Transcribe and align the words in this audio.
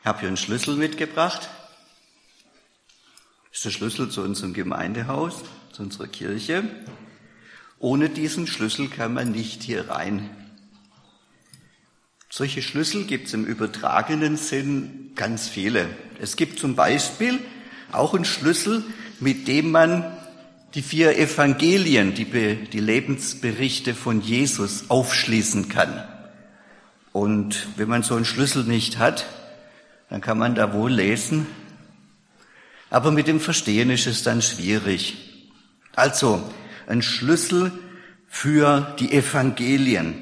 Ich 0.00 0.06
habe 0.06 0.20
hier 0.20 0.28
einen 0.28 0.38
Schlüssel 0.38 0.76
mitgebracht. 0.76 1.50
Das 3.50 3.58
ist 3.58 3.64
der 3.66 3.70
Schlüssel 3.70 4.08
zu 4.08 4.22
unserem 4.22 4.54
Gemeindehaus, 4.54 5.42
zu 5.72 5.82
unserer 5.82 6.06
Kirche. 6.06 6.64
Ohne 7.78 8.08
diesen 8.08 8.46
Schlüssel 8.46 8.88
kann 8.88 9.12
man 9.12 9.32
nicht 9.32 9.62
hier 9.62 9.90
rein. 9.90 10.30
Solche 12.30 12.62
Schlüssel 12.62 13.04
gibt 13.04 13.26
es 13.26 13.34
im 13.34 13.44
übertragenen 13.44 14.38
Sinn 14.38 15.12
ganz 15.16 15.48
viele. 15.48 15.86
Es 16.18 16.36
gibt 16.36 16.58
zum 16.58 16.76
Beispiel 16.76 17.38
auch 17.92 18.14
einen 18.14 18.24
Schlüssel, 18.24 18.82
mit 19.18 19.48
dem 19.48 19.70
man 19.70 20.16
die 20.72 20.82
vier 20.82 21.18
Evangelien, 21.18 22.14
die, 22.14 22.24
die 22.24 22.80
Lebensberichte 22.80 23.94
von 23.94 24.22
Jesus 24.22 24.88
aufschließen 24.88 25.68
kann. 25.68 26.08
Und 27.12 27.66
wenn 27.76 27.88
man 27.88 28.02
so 28.02 28.14
einen 28.14 28.24
Schlüssel 28.24 28.64
nicht 28.64 28.96
hat, 28.96 29.26
dann 30.10 30.20
kann 30.20 30.38
man 30.38 30.54
da 30.54 30.74
wohl 30.74 30.92
lesen. 30.92 31.46
Aber 32.90 33.12
mit 33.12 33.28
dem 33.28 33.40
Verstehen 33.40 33.90
ist 33.90 34.06
es 34.06 34.24
dann 34.24 34.42
schwierig. 34.42 35.16
Also 35.94 36.42
ein 36.88 37.02
Schlüssel 37.02 37.72
für 38.26 38.94
die 38.98 39.12
Evangelien. 39.12 40.16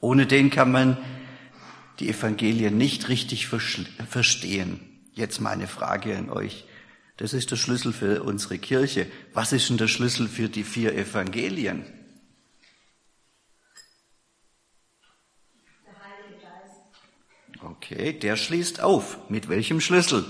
Ohne 0.00 0.26
den 0.26 0.50
kann 0.50 0.70
man 0.70 0.96
die 1.98 2.08
Evangelien 2.08 2.78
nicht 2.78 3.08
richtig 3.08 3.48
verstehen. 3.48 4.80
Jetzt 5.12 5.40
meine 5.40 5.66
Frage 5.66 6.16
an 6.16 6.30
euch. 6.30 6.64
Das 7.16 7.32
ist 7.32 7.50
der 7.50 7.56
Schlüssel 7.56 7.92
für 7.92 8.22
unsere 8.22 8.58
Kirche. 8.58 9.06
Was 9.32 9.52
ist 9.52 9.68
denn 9.68 9.78
der 9.78 9.88
Schlüssel 9.88 10.28
für 10.28 10.48
die 10.48 10.64
vier 10.64 10.94
Evangelien? 10.94 11.84
Okay, 17.66 18.12
der 18.12 18.36
schließt 18.36 18.80
auf. 18.80 19.28
Mit 19.28 19.48
welchem 19.48 19.80
Schlüssel? 19.80 20.24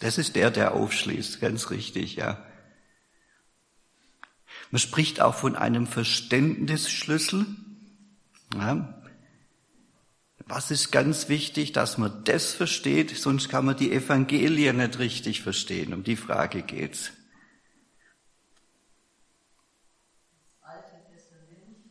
Das 0.00 0.18
ist 0.18 0.34
der, 0.34 0.50
der 0.50 0.74
aufschließt, 0.74 1.40
ganz 1.40 1.70
richtig, 1.70 2.16
ja. 2.16 2.44
Man 4.72 4.80
spricht 4.80 5.20
auch 5.20 5.36
von 5.36 5.54
einem 5.54 5.86
Verständnisschlüssel. 5.86 7.46
Ja. 8.56 9.00
Was 10.46 10.72
ist 10.72 10.90
ganz 10.90 11.28
wichtig, 11.28 11.70
dass 11.70 11.96
man 11.96 12.24
das 12.24 12.52
versteht, 12.52 13.16
sonst 13.16 13.48
kann 13.48 13.64
man 13.64 13.76
die 13.76 13.92
Evangelien 13.92 14.78
nicht 14.78 14.98
richtig 14.98 15.42
verstehen. 15.42 15.94
Um 15.94 16.02
die 16.02 16.16
Frage 16.16 16.62
geht's. 16.62 17.12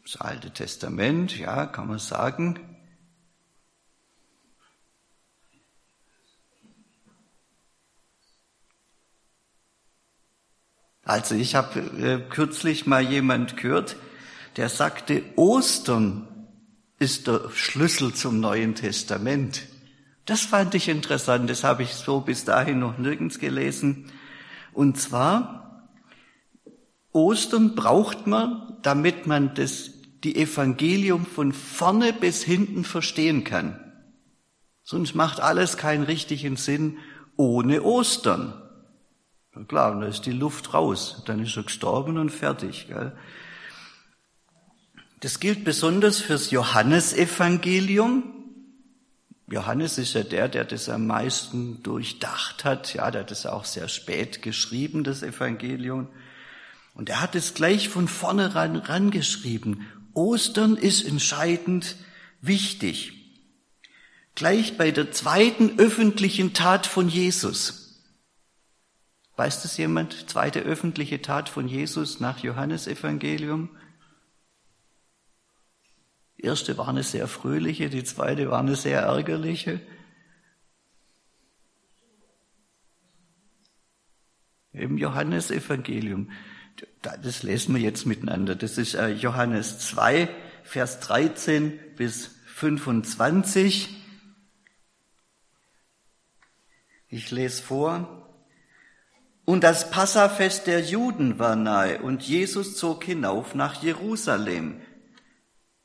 Das 0.03 0.17
Alte 0.17 0.51
Testament, 0.51 1.37
ja, 1.37 1.67
kann 1.67 1.87
man 1.87 1.99
sagen. 1.99 2.70
Also 11.03 11.35
ich 11.35 11.55
habe 11.55 11.79
äh, 11.79 12.29
kürzlich 12.29 12.85
mal 12.85 13.01
jemand 13.01 13.57
gehört, 13.57 13.95
der 14.57 14.69
sagte, 14.69 15.23
Ostern 15.35 16.27
ist 16.99 17.27
der 17.27 17.49
Schlüssel 17.53 18.13
zum 18.13 18.39
Neuen 18.39 18.75
Testament. 18.75 19.63
Das 20.25 20.41
fand 20.41 20.75
ich 20.75 20.87
interessant, 20.87 21.49
das 21.49 21.63
habe 21.63 21.83
ich 21.83 21.95
so 21.95 22.21
bis 22.21 22.45
dahin 22.45 22.79
noch 22.79 22.97
nirgends 22.97 23.39
gelesen. 23.39 24.11
Und 24.73 24.99
zwar, 24.99 25.89
Ostern 27.11 27.75
braucht 27.75 28.27
man, 28.27 28.77
damit 28.83 29.25
man 29.25 29.55
das, 29.55 29.91
die 30.23 30.35
Evangelium 30.35 31.25
von 31.25 31.51
vorne 31.51 32.13
bis 32.13 32.43
hinten 32.43 32.83
verstehen 32.83 33.43
kann. 33.43 33.79
Sonst 34.83 35.15
macht 35.15 35.39
alles 35.39 35.77
keinen 35.77 36.03
richtigen 36.03 36.57
Sinn 36.57 36.99
ohne 37.35 37.81
Ostern. 37.81 38.60
Na 39.53 39.63
klar, 39.63 39.99
da 39.99 40.07
ist 40.07 40.25
die 40.25 40.31
Luft 40.31 40.73
raus, 40.73 41.23
dann 41.25 41.41
ist 41.41 41.57
er 41.57 41.63
gestorben 41.63 42.17
und 42.17 42.29
fertig. 42.29 42.87
Gell? 42.87 43.11
Das 45.19 45.39
gilt 45.39 45.63
besonders 45.65 46.19
fürs 46.19 46.51
Johannesevangelium. 46.51 48.23
Johannes 49.47 49.97
ist 49.97 50.13
ja 50.13 50.23
der, 50.23 50.47
der 50.47 50.63
das 50.63 50.87
am 50.87 51.05
meisten 51.05 51.83
durchdacht 51.83 52.63
hat. 52.63 52.93
Ja, 52.93 53.11
der 53.11 53.21
hat 53.21 53.31
es 53.31 53.45
auch 53.45 53.65
sehr 53.65 53.89
spät 53.89 54.41
geschrieben, 54.41 55.03
das 55.03 55.21
Evangelium. 55.21 56.07
Und 56.93 57.09
er 57.09 57.21
hat 57.21 57.35
es 57.35 57.53
gleich 57.53 57.89
von 57.89 58.07
vornherein 58.07 58.77
rangeschrieben. 58.77 59.85
Ostern 60.13 60.77
ist 60.77 61.05
entscheidend 61.05 61.97
wichtig. 62.41 63.13
Gleich 64.35 64.77
bei 64.77 64.91
der 64.91 65.11
zweiten 65.11 65.77
öffentlichen 65.77 66.53
Tat 66.53 66.87
von 66.87 67.09
Jesus. 67.09 67.80
Weiß 69.41 69.63
das 69.63 69.75
jemand? 69.77 70.29
Zweite 70.29 70.59
öffentliche 70.59 71.19
Tat 71.19 71.49
von 71.49 71.67
Jesus 71.67 72.19
nach 72.19 72.43
Johannesevangelium? 72.43 73.75
Die 76.37 76.43
erste 76.43 76.77
war 76.77 76.87
eine 76.87 77.01
sehr 77.01 77.27
fröhliche, 77.27 77.89
die 77.89 78.03
zweite 78.03 78.51
war 78.51 78.59
eine 78.59 78.75
sehr 78.75 79.01
ärgerliche. 79.01 79.81
Im 84.73 84.99
Johannesevangelium. 84.99 86.29
Das 87.01 87.41
lesen 87.41 87.73
wir 87.73 87.81
jetzt 87.81 88.05
miteinander. 88.05 88.53
Das 88.53 88.77
ist 88.77 88.93
äh, 88.93 89.07
Johannes 89.09 89.79
2, 89.79 90.29
Vers 90.61 90.99
13 90.99 91.79
bis 91.95 92.27
25. 92.45 93.89
Ich 97.07 97.31
lese 97.31 97.63
vor. 97.63 98.27
Und 99.51 99.65
das 99.65 99.91
Passafest 99.91 100.65
der 100.65 100.79
Juden 100.79 101.37
war 101.37 101.57
nahe 101.57 102.01
und 102.01 102.23
Jesus 102.23 102.77
zog 102.77 103.03
hinauf 103.03 103.53
nach 103.53 103.83
Jerusalem. 103.83 104.79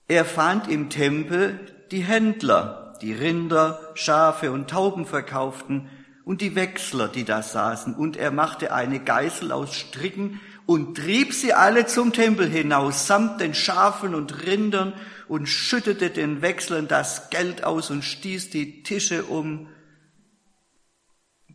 Er 0.07 0.25
fand 0.25 0.69
im 0.69 0.89
Tempel 0.89 1.59
die 1.91 2.05
Händler, 2.05 2.97
die 3.03 3.13
Rinder, 3.13 3.81
Schafe 3.95 4.53
und 4.53 4.71
Tauben 4.71 5.05
verkauften 5.05 5.91
und 6.25 6.43
die 6.43 6.55
Wechsler, 6.55 7.09
die 7.09 7.25
da 7.25 7.43
saßen. 7.43 7.97
Und 7.97 8.17
er 8.17 8.31
machte 8.31 8.73
eine 8.73 9.01
Geißel 9.01 9.51
aus 9.51 9.75
Stricken 9.75 10.41
und 10.67 10.97
trieb 10.97 11.33
sie 11.33 11.53
alle 11.53 11.87
zum 11.87 12.13
Tempel 12.13 12.49
hinaus, 12.49 13.09
samt 13.09 13.41
den 13.41 13.53
Schafen 13.53 14.15
und 14.15 14.47
Rindern 14.47 14.93
und 15.27 15.49
schüttete 15.49 16.11
den 16.11 16.41
Wechslern 16.41 16.87
das 16.87 17.31
Geld 17.31 17.65
aus 17.65 17.91
und 17.91 18.05
stieß 18.05 18.49
die 18.51 18.85
Tische 18.85 19.25
um. 19.25 19.67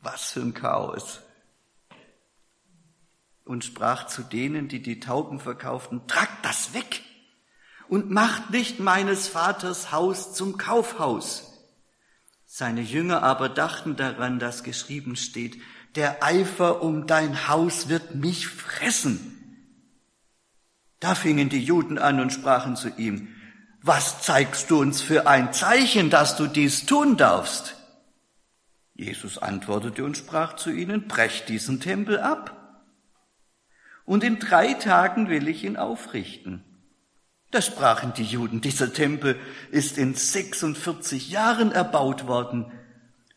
Was 0.02 0.32
für 0.32 0.42
ein 0.42 0.54
Chaos. 0.54 1.22
Und 3.44 3.66
sprach 3.66 4.08
zu 4.08 4.22
denen, 4.22 4.68
die 4.68 4.82
die 4.82 5.00
Tauben 5.00 5.40
verkauften, 5.40 6.08
tragt 6.08 6.46
das 6.46 6.74
weg 6.74 7.02
und 7.88 8.10
macht 8.10 8.52
nicht 8.52 8.80
meines 8.80 9.28
Vaters 9.28 9.92
Haus 9.92 10.34
zum 10.34 10.58
Kaufhaus. 10.58 11.52
Seine 12.46 12.82
Jünger 12.82 13.24
aber 13.24 13.50
dachten 13.50 13.96
daran, 13.96 14.40
dass 14.40 14.64
geschrieben 14.64 15.16
steht, 15.16 15.58
der 15.96 16.24
Eifer 16.24 16.82
um 16.82 17.08
dein 17.08 17.48
Haus 17.48 17.90
wird 17.90 18.16
mich 18.16 18.48
fressen. 18.48 19.38
Da 21.02 21.16
fingen 21.16 21.50
die 21.50 21.64
Juden 21.64 21.98
an 21.98 22.20
und 22.20 22.32
sprachen 22.32 22.76
zu 22.76 22.90
ihm, 22.90 23.28
was 23.82 24.22
zeigst 24.22 24.70
du 24.70 24.80
uns 24.80 25.02
für 25.02 25.28
ein 25.28 25.52
Zeichen, 25.54 26.10
dass 26.10 26.38
du 26.38 26.48
dies 26.48 26.86
tun 26.86 27.18
darfst? 27.18 27.76
Jesus 28.94 29.40
antwortete 29.40 30.06
und 30.06 30.16
sprach 30.16 30.56
zu 30.56 30.70
ihnen, 30.70 31.08
brecht 31.08 31.50
diesen 31.50 31.80
Tempel 31.80 32.20
ab. 32.20 32.61
Und 34.12 34.26
in 34.26 34.40
drei 34.40 34.74
Tagen 34.74 35.30
will 35.30 35.48
ich 35.48 35.64
ihn 35.64 35.78
aufrichten. 35.78 36.66
Da 37.50 37.62
sprachen 37.62 38.12
die 38.14 38.26
Juden, 38.26 38.60
dieser 38.60 38.92
Tempel 38.92 39.40
ist 39.72 39.98
in 39.98 40.16
46 40.16 41.30
Jahren 41.30 41.72
erbaut 41.72 42.28
worden 42.28 42.74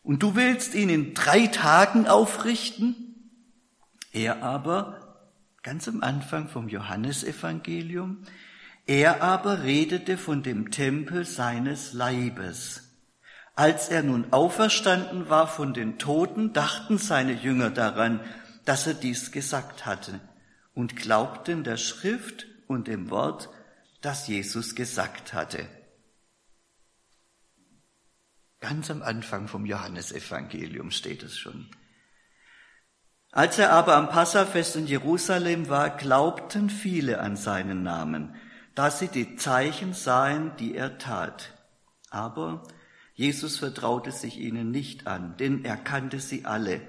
und 0.02 0.24
du 0.24 0.34
willst 0.34 0.74
ihn 0.74 0.88
in 0.88 1.14
drei 1.14 1.46
Tagen 1.46 2.08
aufrichten? 2.08 2.96
Er 4.10 4.42
aber, 4.42 5.28
ganz 5.62 5.86
am 5.86 6.02
Anfang 6.02 6.48
vom 6.48 6.68
Johannesevangelium, 6.68 8.24
er 8.84 9.22
aber 9.22 9.62
redete 9.62 10.18
von 10.18 10.42
dem 10.42 10.72
Tempel 10.72 11.24
seines 11.24 11.92
Leibes. 11.92 12.96
Als 13.54 13.90
er 13.90 14.02
nun 14.02 14.32
auferstanden 14.32 15.28
war 15.28 15.46
von 15.46 15.72
den 15.72 16.00
Toten, 16.00 16.52
dachten 16.52 16.98
seine 16.98 17.32
Jünger 17.32 17.70
daran, 17.70 18.18
dass 18.64 18.88
er 18.88 18.94
dies 18.94 19.30
gesagt 19.30 19.86
hatte 19.86 20.18
und 20.74 20.96
glaubten 20.96 21.64
der 21.64 21.76
Schrift 21.76 22.46
und 22.66 22.88
dem 22.88 23.10
Wort, 23.10 23.48
das 24.00 24.28
Jesus 24.28 24.74
gesagt 24.74 25.32
hatte. 25.32 25.66
Ganz 28.60 28.90
am 28.90 29.02
Anfang 29.02 29.46
vom 29.48 29.66
Johannesevangelium 29.66 30.90
steht 30.90 31.22
es 31.22 31.36
schon. 31.36 31.68
Als 33.30 33.58
er 33.58 33.72
aber 33.72 33.96
am 33.96 34.08
Passafest 34.08 34.76
in 34.76 34.86
Jerusalem 34.86 35.68
war, 35.68 35.90
glaubten 35.90 36.70
viele 36.70 37.20
an 37.20 37.36
seinen 37.36 37.82
Namen, 37.82 38.34
dass 38.74 39.00
sie 39.00 39.08
die 39.08 39.36
Zeichen 39.36 39.92
sahen, 39.92 40.52
die 40.58 40.74
er 40.74 40.98
tat. 40.98 41.52
Aber 42.10 42.62
Jesus 43.14 43.58
vertraute 43.58 44.12
sich 44.12 44.38
ihnen 44.38 44.70
nicht 44.70 45.06
an, 45.06 45.36
denn 45.36 45.64
er 45.64 45.76
kannte 45.76 46.20
sie 46.20 46.44
alle. 46.44 46.80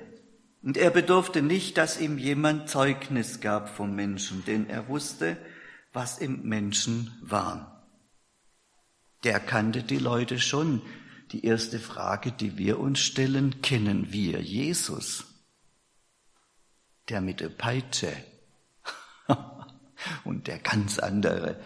Und 0.65 0.77
er 0.77 0.89
bedurfte 0.89 1.43
nicht, 1.43 1.77
dass 1.77 2.01
ihm 2.01 2.17
jemand 2.17 2.69
Zeugnis 2.71 3.39
gab 3.39 3.69
vom 3.69 3.95
Menschen, 3.95 4.43
denn 4.45 4.67
er 4.67 4.87
wusste, 4.87 5.37
was 5.93 6.17
im 6.17 6.41
Menschen 6.41 7.15
war. 7.21 7.87
Der 9.23 9.39
kannte 9.39 9.83
die 9.83 9.99
Leute 9.99 10.39
schon. 10.39 10.81
Die 11.31 11.45
erste 11.45 11.79
Frage, 11.79 12.31
die 12.31 12.57
wir 12.57 12.79
uns 12.79 12.99
stellen, 12.99 13.61
kennen 13.61 14.11
wir 14.11 14.41
Jesus? 14.41 15.25
Der 17.09 17.21
mit 17.21 17.41
der 17.41 17.49
Peitsche 17.49 18.11
und 20.23 20.47
der 20.47 20.57
ganz 20.57 20.97
andere, 20.97 21.59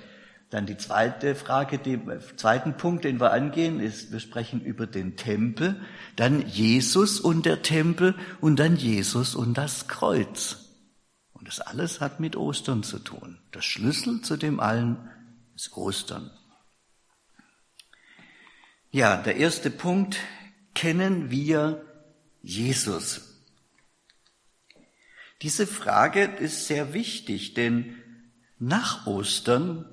dann 0.50 0.66
die 0.66 0.78
zweite 0.78 1.36
Frage, 1.36 1.78
den 1.78 2.10
zweiten 2.36 2.76
Punkt, 2.76 3.04
den 3.04 3.20
wir 3.20 3.32
angehen, 3.32 3.80
ist, 3.80 4.12
wir 4.12 4.20
sprechen 4.20 4.62
über 4.62 4.88
den 4.88 5.16
Tempel, 5.16 5.80
dann 6.16 6.48
Jesus 6.48 7.20
und 7.20 7.46
der 7.46 7.62
Tempel 7.62 8.16
und 8.42 8.58
dann 8.58 8.76
Jesus 8.76 9.36
und 9.36 9.56
das 9.58 9.88
Kreuz. 9.88 10.70
Und 11.34 11.48
das 11.48 11.60
alles 11.62 12.02
hat 12.02 12.20
mit 12.20 12.36
Ostern 12.36 12.82
zu 12.82 12.98
tun. 12.98 13.40
Der 13.54 13.62
Schlüssel 13.62 14.22
zu 14.22 14.38
dem 14.38 14.60
allen 14.60 15.10
ist 15.56 15.78
Ostern. 15.78 16.32
Ja, 18.92 19.18
der 19.18 19.36
erste 19.36 19.70
Punkt, 19.70 20.18
kennen 20.74 21.30
wir 21.30 21.86
Jesus? 22.42 23.22
Diese 25.44 25.68
Frage 25.68 26.24
ist 26.24 26.66
sehr 26.66 26.94
wichtig, 26.94 27.54
denn 27.54 27.96
nach 28.58 29.06
Ostern 29.06 29.86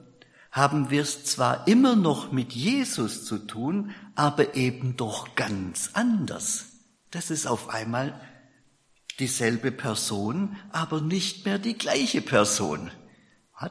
haben 0.57 0.89
wir 0.89 1.03
es 1.03 1.23
zwar 1.23 1.69
immer 1.69 1.97
noch 1.97 2.33
mit 2.33 2.55
Jesus 2.55 3.27
zu 3.27 3.37
tun, 3.37 3.91
aber 4.15 4.55
eben 4.55 4.97
doch 4.97 5.35
ganz 5.35 5.91
anders. 5.93 6.69
Das 7.11 7.31
ist 7.31 7.47
auf 7.47 7.69
einmal 7.69 8.19
dieselbe 9.19 9.71
Person, 9.71 10.57
aber 10.73 11.03
nicht 11.03 11.45
mehr 11.45 11.59
die 11.59 11.77
gleiche 11.77 12.23
Person. 12.23 12.91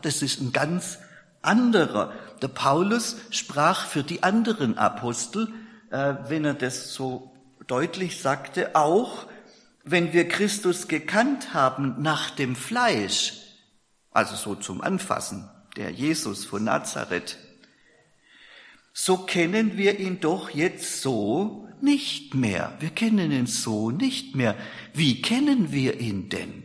Das 0.03 0.21
ist 0.21 0.39
ein 0.39 0.51
ganz 0.51 0.99
anderer. 1.41 2.13
Der 2.43 2.49
Paulus 2.49 3.15
sprach 3.31 3.87
für 3.87 4.03
die 4.03 4.21
anderen 4.21 4.77
Apostel, 4.77 5.51
äh, 5.89 6.13
wenn 6.27 6.45
er 6.45 6.53
das 6.53 6.93
so 6.93 7.35
deutlich 7.65 8.21
sagte, 8.21 8.75
auch 8.75 9.25
wenn 9.83 10.13
wir 10.13 10.27
Christus 10.27 10.87
gekannt 10.87 11.55
haben 11.55 11.95
nach 12.03 12.29
dem 12.29 12.55
Fleisch, 12.55 13.41
also 14.11 14.35
so 14.35 14.53
zum 14.53 14.81
Anfassen, 14.81 15.49
der 15.75 15.91
Jesus 15.91 16.45
von 16.45 16.63
Nazareth, 16.63 17.37
so 18.93 19.17
kennen 19.17 19.77
wir 19.77 19.99
ihn 19.99 20.19
doch 20.19 20.49
jetzt 20.49 21.01
so 21.01 21.67
nicht 21.81 22.33
mehr. 22.33 22.77
Wir 22.79 22.89
kennen 22.89 23.31
ihn 23.31 23.45
so 23.45 23.91
nicht 23.91 24.35
mehr. 24.35 24.57
Wie 24.93 25.21
kennen 25.21 25.71
wir 25.71 25.99
ihn 25.99 26.29
denn? 26.29 26.63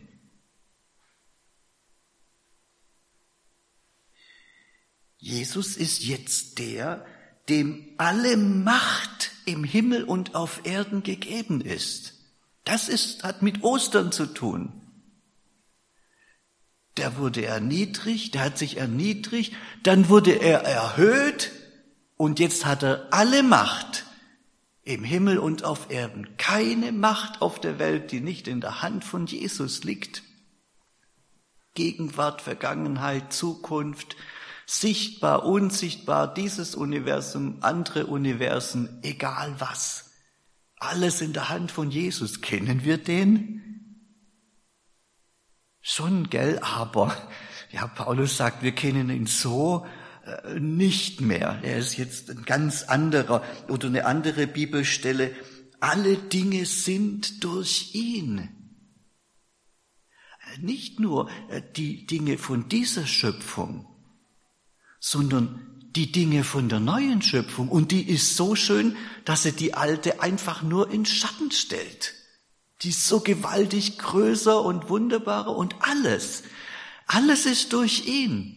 Jesus 5.18 5.76
ist 5.76 6.04
jetzt 6.04 6.58
der, 6.58 7.04
dem 7.48 7.84
alle 7.98 8.36
Macht 8.36 9.32
im 9.44 9.64
Himmel 9.64 10.04
und 10.04 10.34
auf 10.34 10.60
Erden 10.64 11.02
gegeben 11.02 11.60
ist. 11.60 12.14
Das 12.64 12.88
ist, 12.88 13.24
hat 13.24 13.42
mit 13.42 13.62
Ostern 13.62 14.12
zu 14.12 14.26
tun 14.26 14.79
der 17.00 17.16
wurde 17.16 17.46
erniedrigt, 17.46 18.34
der 18.34 18.44
hat 18.44 18.58
sich 18.58 18.76
erniedrigt, 18.76 19.54
dann 19.82 20.10
wurde 20.10 20.32
er 20.32 20.60
erhöht 20.60 21.50
und 22.18 22.38
jetzt 22.38 22.66
hat 22.66 22.82
er 22.82 23.08
alle 23.10 23.42
Macht 23.42 24.04
im 24.82 25.02
Himmel 25.02 25.38
und 25.38 25.64
auf 25.64 25.90
Erden. 25.90 26.36
Keine 26.36 26.92
Macht 26.92 27.40
auf 27.40 27.58
der 27.58 27.78
Welt, 27.78 28.12
die 28.12 28.20
nicht 28.20 28.48
in 28.48 28.60
der 28.60 28.82
Hand 28.82 29.04
von 29.04 29.24
Jesus 29.26 29.82
liegt. 29.82 30.22
Gegenwart, 31.74 32.42
Vergangenheit, 32.42 33.32
Zukunft, 33.32 34.16
sichtbar, 34.66 35.46
unsichtbar, 35.46 36.34
dieses 36.34 36.74
Universum, 36.74 37.58
andere 37.62 38.06
Universen, 38.06 38.98
egal 39.02 39.54
was. 39.58 40.10
Alles 40.76 41.22
in 41.22 41.32
der 41.32 41.48
Hand 41.48 41.70
von 41.70 41.90
Jesus. 41.90 42.42
Kennen 42.42 42.84
wir 42.84 42.98
den? 42.98 43.69
Schon, 45.92 46.30
gell, 46.30 46.60
aber, 46.60 47.16
ja, 47.72 47.88
Paulus 47.88 48.36
sagt, 48.36 48.62
wir 48.62 48.70
kennen 48.70 49.10
ihn 49.10 49.26
so 49.26 49.84
äh, 50.24 50.60
nicht 50.60 51.20
mehr. 51.20 51.58
Er 51.62 51.78
ist 51.78 51.96
jetzt 51.96 52.30
ein 52.30 52.44
ganz 52.44 52.84
anderer 52.84 53.42
oder 53.66 53.88
eine 53.88 54.06
andere 54.06 54.46
Bibelstelle. 54.46 55.34
Alle 55.80 56.16
Dinge 56.16 56.64
sind 56.64 57.42
durch 57.42 57.92
ihn. 57.96 58.50
Nicht 60.60 61.00
nur 61.00 61.28
äh, 61.48 61.60
die 61.74 62.06
Dinge 62.06 62.38
von 62.38 62.68
dieser 62.68 63.04
Schöpfung, 63.04 63.88
sondern 65.00 65.82
die 65.96 66.12
Dinge 66.12 66.44
von 66.44 66.68
der 66.68 66.78
neuen 66.78 67.20
Schöpfung. 67.20 67.68
Und 67.68 67.90
die 67.90 68.08
ist 68.08 68.36
so 68.36 68.54
schön, 68.54 68.96
dass 69.24 69.44
er 69.44 69.52
die 69.52 69.74
alte 69.74 70.22
einfach 70.22 70.62
nur 70.62 70.88
in 70.92 71.04
Schatten 71.04 71.50
stellt 71.50 72.14
die 72.82 72.90
ist 72.90 73.06
so 73.06 73.20
gewaltig 73.20 73.98
größer 73.98 74.62
und 74.62 74.88
wunderbarer 74.88 75.54
und 75.54 75.76
alles, 75.80 76.42
alles 77.06 77.46
ist 77.46 77.72
durch 77.72 78.06
ihn. 78.06 78.56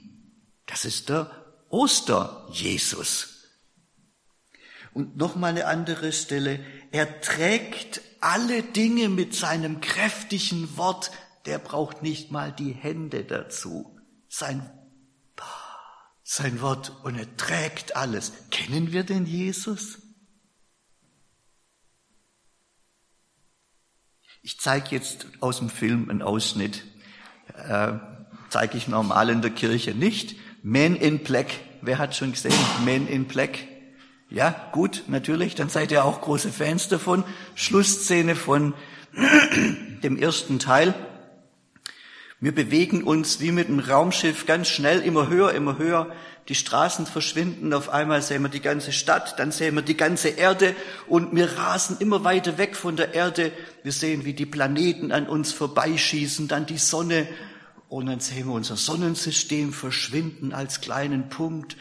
Das 0.66 0.86
ist 0.86 1.10
der 1.10 1.30
Oster-Jesus. 1.70 3.30
Und 4.94 5.18
nochmal 5.18 5.52
eine 5.52 5.66
andere 5.66 6.14
Stelle. 6.14 6.64
Er 6.92 7.22
trägt 7.22 8.02
alle 8.22 8.62
Dinge 8.62 9.10
mit 9.10 9.36
seinem 9.36 9.82
kräftigen 9.82 10.78
Wort. 10.78 11.12
Der 11.46 11.58
braucht 11.58 12.04
nicht 12.04 12.32
mal 12.32 12.52
die 12.52 12.72
Hände 12.72 13.26
dazu. 13.26 14.00
Sein, 14.30 14.70
sein 16.24 16.62
Wort 16.62 16.94
und 17.04 17.18
er 17.18 17.36
trägt 17.38 17.96
alles. 17.96 18.34
Kennen 18.52 18.94
wir 18.94 19.04
den 19.04 19.26
Jesus? 19.26 20.03
Ich 24.46 24.60
zeige 24.60 24.88
jetzt 24.90 25.28
aus 25.40 25.60
dem 25.60 25.70
Film 25.70 26.10
einen 26.10 26.22
Ausschnitt. 26.22 26.84
Äh, 27.66 27.94
zeige 28.50 28.78
ich 28.78 28.90
normal 28.90 29.30
in 29.30 29.42
der 29.42 29.52
Kirche 29.52 29.92
nicht. 29.92 30.36
Men 30.64 30.98
in 30.98 31.20
Black. 31.20 31.48
Wer 31.82 31.98
hat 31.98 32.14
schon 32.14 32.34
gesehen? 32.34 32.54
Men 32.84 33.08
in 33.08 33.24
Black. 33.24 33.60
Ja, 34.30 34.54
gut, 34.74 35.04
natürlich. 35.08 35.56
Dann 35.56 35.70
seid 35.70 35.94
ihr 35.94 36.04
auch 36.04 36.20
große 36.20 36.52
Fans 36.52 36.90
davon. 36.90 37.24
Schlussszene 37.56 38.36
von 38.36 38.74
dem 40.04 40.18
ersten 40.18 40.60
Teil. 40.60 40.94
Wir 42.42 42.54
bewegen 42.54 43.04
uns 43.04 43.40
wie 43.40 43.54
mit 43.54 43.70
einem 43.70 43.80
Raumschiff 43.80 44.46
ganz 44.46 44.68
schnell, 44.68 45.00
immer 45.00 45.30
höher, 45.30 45.54
immer 45.54 45.78
höher 45.78 46.14
die 46.50 46.56
Straßen 46.56 47.06
verschwinden, 47.06 47.74
auf 47.74 47.90
einmal 47.90 48.22
sehen 48.22 48.42
wir 48.42 48.50
die 48.50 48.60
ganze 48.60 48.92
Stadt, 48.92 49.40
dann 49.40 49.52
sehen 49.52 49.76
wir 49.76 49.82
die 49.82 49.96
ganze 49.96 50.30
Erde 50.30 50.76
und 51.08 51.34
wir 51.36 51.58
rasen 51.58 51.98
immer 52.00 52.24
weiter 52.26 52.58
weg 52.58 52.76
von 52.76 52.98
der 52.98 53.14
Erde. 53.14 53.52
Wir 53.84 53.94
sehen, 53.94 54.26
wie 54.26 54.34
die 54.34 54.46
Planeten 54.46 55.12
an 55.12 55.28
uns 55.28 55.54
vorbeischießen, 55.54 56.50
dann 56.50 56.66
die 56.66 56.78
Sonne 56.78 57.28
und 57.88 58.08
dann 58.08 58.20
sehen 58.20 58.48
wir 58.48 58.54
unser 58.54 58.76
Sonnensystem 58.76 59.72
verschwinden 59.72 60.52
als 60.52 60.82
kleinen 60.82 61.30
Punkt 61.30 61.78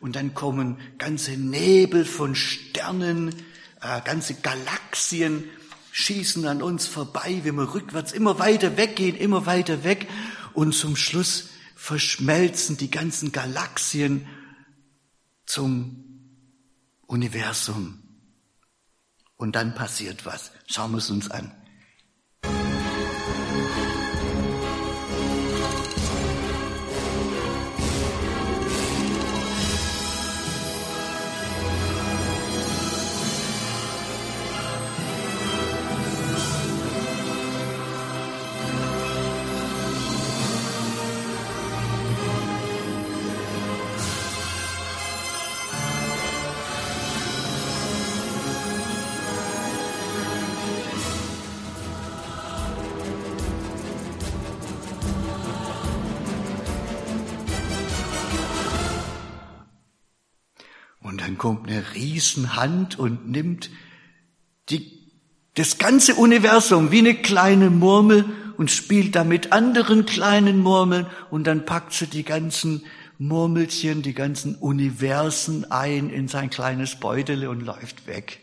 und 0.00 0.16
dann 0.16 0.32
kommen 0.32 0.78
ganze 0.98 1.32
Nebel 1.32 2.04
von 2.04 2.34
Sternen, 2.34 3.34
äh, 3.82 4.00
ganze 4.02 4.34
Galaxien 4.34 5.44
schießen 5.92 6.46
an 6.46 6.62
uns 6.62 6.86
vorbei, 6.86 7.40
wenn 7.42 7.56
wir 7.56 7.74
rückwärts 7.74 8.12
immer 8.12 8.38
weiter 8.38 8.76
weggehen, 8.76 9.16
immer 9.16 9.46
weiter 9.46 9.82
weg 9.84 10.06
und 10.54 10.72
zum 10.72 10.94
Schluss 10.94 11.48
verschmelzen 11.76 12.78
die 12.78 12.90
ganzen 12.90 13.30
Galaxien 13.30 14.26
zum 15.44 16.02
Universum. 17.06 18.02
Und 19.36 19.54
dann 19.54 19.74
passiert 19.74 20.24
was. 20.24 20.50
Schauen 20.66 20.92
wir 20.92 20.98
es 20.98 21.10
uns 21.10 21.30
an. 21.30 21.52
Kommt 61.46 61.70
eine 61.70 61.94
Riesenhand 61.94 62.98
und 62.98 63.28
nimmt 63.28 63.70
die, 64.68 65.12
das 65.54 65.78
ganze 65.78 66.16
Universum 66.16 66.90
wie 66.90 66.98
eine 66.98 67.14
kleine 67.14 67.70
Murmel 67.70 68.24
und 68.56 68.68
spielt 68.68 69.14
da 69.14 69.22
mit 69.22 69.52
anderen 69.52 70.06
kleinen 70.06 70.58
Murmeln 70.58 71.06
und 71.30 71.46
dann 71.46 71.64
packt 71.64 71.92
sie 71.92 72.08
die 72.08 72.24
ganzen 72.24 72.84
Murmelchen, 73.18 74.02
die 74.02 74.12
ganzen 74.12 74.56
Universen 74.56 75.70
ein 75.70 76.10
in 76.10 76.26
sein 76.26 76.50
kleines 76.50 76.96
Beutel 76.96 77.46
und 77.46 77.60
läuft 77.60 78.08
weg. 78.08 78.40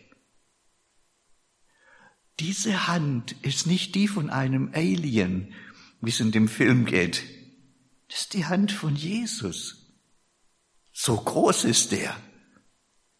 Diese 2.39 2.87
Hand 2.87 3.35
ist 3.41 3.67
nicht 3.67 3.95
die 3.95 4.07
von 4.07 4.29
einem 4.29 4.71
Alien, 4.73 5.53
wie 5.99 6.09
es 6.09 6.21
in 6.21 6.31
dem 6.31 6.47
Film 6.47 6.85
geht. 6.85 7.21
Das 8.07 8.21
ist 8.21 8.33
die 8.33 8.45
Hand 8.45 8.71
von 8.71 8.95
Jesus. 8.95 9.91
So 10.93 11.17
groß 11.17 11.65
ist 11.65 11.91
der. 11.91 12.15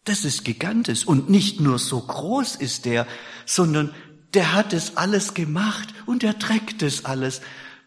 Das 0.04 0.24
ist 0.24 0.44
gigantisch. 0.44 1.06
Und 1.06 1.30
nicht 1.30 1.60
nur 1.60 1.78
so 1.78 2.00
groß 2.00 2.56
ist 2.56 2.84
der, 2.84 3.06
sondern 3.46 3.94
der 4.34 4.52
hat 4.52 4.72
es 4.72 4.96
alles 4.96 5.34
gemacht 5.34 5.94
und 6.06 6.24
er 6.24 6.38
trägt 6.38 6.82
es 6.82 7.04
alles 7.04 7.40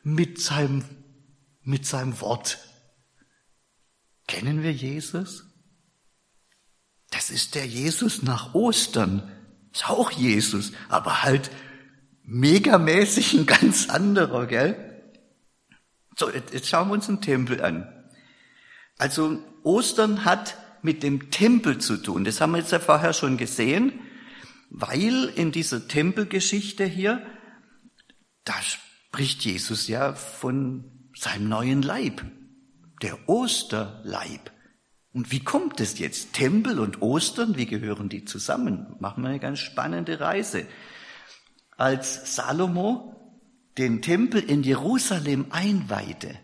mit 0.03 0.41
seinem, 0.41 0.83
mit 1.61 1.85
seinem 1.85 2.19
Wort. 2.21 2.57
Kennen 4.27 4.63
wir 4.63 4.73
Jesus? 4.73 5.45
Das 7.09 7.29
ist 7.29 7.55
der 7.55 7.65
Jesus 7.65 8.23
nach 8.23 8.53
Ostern. 8.53 9.31
Ist 9.73 9.89
auch 9.89 10.11
Jesus, 10.11 10.71
aber 10.89 11.23
halt 11.23 11.51
megamäßig 12.23 13.33
ein 13.33 13.45
ganz 13.45 13.89
anderer, 13.89 14.47
gell? 14.47 15.03
So, 16.17 16.31
jetzt 16.31 16.67
schauen 16.67 16.89
wir 16.89 16.93
uns 16.95 17.05
den 17.05 17.21
Tempel 17.21 17.63
an. 17.63 17.87
Also 18.97 19.39
Ostern 19.63 20.25
hat 20.25 20.57
mit 20.81 21.03
dem 21.03 21.31
Tempel 21.31 21.77
zu 21.79 21.97
tun. 21.97 22.23
Das 22.23 22.41
haben 22.41 22.51
wir 22.51 22.59
jetzt 22.59 22.71
ja 22.71 22.79
vorher 22.79 23.13
schon 23.13 23.37
gesehen, 23.37 23.93
weil 24.69 25.31
in 25.35 25.51
dieser 25.51 25.87
Tempelgeschichte 25.87 26.85
hier, 26.85 27.25
da 28.43 28.53
spricht 28.61 29.43
Jesus 29.43 29.87
ja 29.87 30.13
von 30.13 31.09
seinem 31.15 31.49
neuen 31.49 31.81
Leib, 31.81 32.23
der 33.01 33.29
Osterleib. 33.29 34.51
Und 35.13 35.31
wie 35.31 35.43
kommt 35.43 35.79
es 35.79 35.97
jetzt? 35.97 36.33
Tempel 36.33 36.79
und 36.79 37.01
Ostern, 37.01 37.57
wie 37.57 37.65
gehören 37.65 38.09
die 38.09 38.25
zusammen? 38.25 38.95
Machen 38.99 39.23
wir 39.23 39.29
eine 39.29 39.39
ganz 39.39 39.59
spannende 39.59 40.19
Reise. 40.19 40.67
Als 41.75 42.35
Salomo 42.35 43.13
den 43.77 44.01
Tempel 44.01 44.41
in 44.41 44.63
Jerusalem 44.63 45.47
einweihte, 45.49 46.37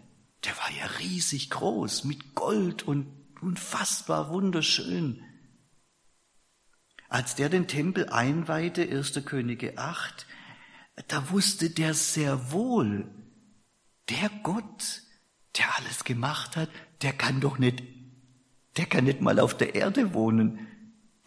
der 0.46 0.58
war 0.58 0.70
ja 0.78 0.86
riesig 1.00 1.50
groß, 1.50 2.04
mit 2.04 2.36
Gold 2.36 2.84
und 2.84 3.08
unfassbar 3.44 4.30
wunderschön. 4.30 5.22
Als 7.10 7.36
der 7.36 7.50
den 7.50 7.68
Tempel 7.68 8.10
einweihte, 8.10 8.82
1. 8.90 9.26
Könige 9.26 9.78
8, 9.78 10.26
da 11.08 11.30
wusste 11.30 11.70
der 11.70 11.94
sehr 11.94 12.52
wohl, 12.52 13.08
der 14.10 14.30
Gott, 14.42 15.02
der 15.58 15.66
alles 15.78 16.04
gemacht 16.06 16.56
hat, 16.56 16.70
der 17.02 17.14
kann 17.14 17.42
doch 17.42 17.60
nicht, 17.60 17.84
der 18.78 18.86
kann 18.86 19.04
nicht 19.04 19.22
mal 19.22 19.40
auf 19.40 19.56
der 19.56 19.76
Erde 19.76 20.14
wohnen. 20.14 20.68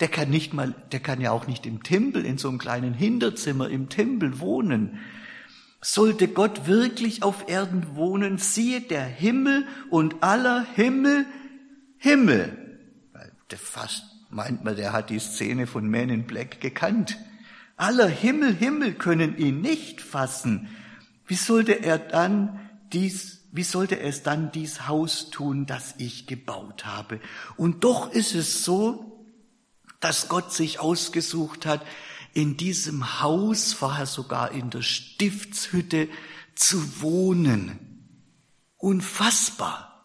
Der 0.00 0.08
kann 0.08 0.28
nicht 0.28 0.52
mal, 0.52 0.75
der 0.92 1.00
kann 1.00 1.20
ja 1.23 1.30
auch 1.30 1.46
nicht 1.46 1.64
im 1.64 1.82
Tempel, 1.82 2.26
in 2.26 2.37
so 2.37 2.49
einem 2.49 2.58
kleinen 2.58 2.92
Hinterzimmer 2.92 3.70
im 3.70 3.88
Tempel 3.88 4.40
wohnen. 4.40 4.99
Sollte 5.80 6.28
Gott 6.28 6.66
wirklich 6.66 7.23
auf 7.23 7.49
Erden 7.49 7.94
wohnen, 7.94 8.37
siehe 8.37 8.80
der 8.82 9.04
Himmel 9.04 9.66
und 9.88 10.23
aller 10.23 10.66
Himmel, 10.75 11.26
Himmel. 12.06 12.56
Fast 13.56 14.04
meint 14.30 14.62
man, 14.62 14.76
der 14.76 14.92
hat 14.92 15.10
die 15.10 15.18
Szene 15.18 15.66
von 15.66 15.90
Man 15.90 16.08
in 16.08 16.25
Black 16.25 16.60
gekannt. 16.60 17.18
Aller 17.76 18.06
Himmel, 18.06 18.54
Himmel 18.54 18.94
können 18.94 19.36
ihn 19.36 19.60
nicht 19.60 20.00
fassen. 20.00 20.68
Wie 21.26 21.34
sollte 21.34 21.72
er 21.72 21.98
dann 21.98 22.60
dies, 22.92 23.48
wie 23.50 23.64
sollte 23.64 23.98
es 23.98 24.22
dann 24.22 24.52
dies 24.52 24.86
Haus 24.86 25.30
tun, 25.30 25.66
das 25.66 25.96
ich 25.98 26.28
gebaut 26.28 26.86
habe? 26.86 27.20
Und 27.56 27.82
doch 27.82 28.12
ist 28.12 28.36
es 28.36 28.62
so, 28.62 29.26
dass 29.98 30.28
Gott 30.28 30.52
sich 30.52 30.78
ausgesucht 30.78 31.66
hat, 31.66 31.84
in 32.34 32.56
diesem 32.56 33.20
Haus, 33.20 33.72
vorher 33.72 34.06
sogar 34.06 34.52
in 34.52 34.70
der 34.70 34.82
Stiftshütte 34.82 36.08
zu 36.54 37.02
wohnen. 37.02 37.80
Unfassbar, 38.76 40.04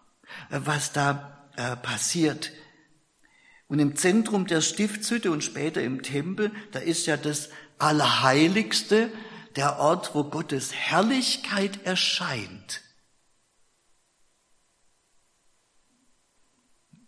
was 0.50 0.94
da 0.94 1.41
äh, 1.62 1.76
passiert. 1.76 2.52
Und 3.68 3.80
im 3.80 3.96
Zentrum 3.96 4.48
der 4.48 4.62
Stiftshütte 4.62 5.32
und 5.32 5.44
später 5.44 5.82
im 5.82 6.02
Tempel, 6.02 6.52
da 6.72 6.80
ist 6.80 7.06
ja 7.06 7.18
das 7.18 7.50
Allerheiligste, 7.78 9.12
der 9.56 9.80
Ort, 9.80 10.16
wo 10.16 10.24
Gottes 10.24 10.74
Herrlichkeit 10.74 11.86
erscheint. 11.86 12.82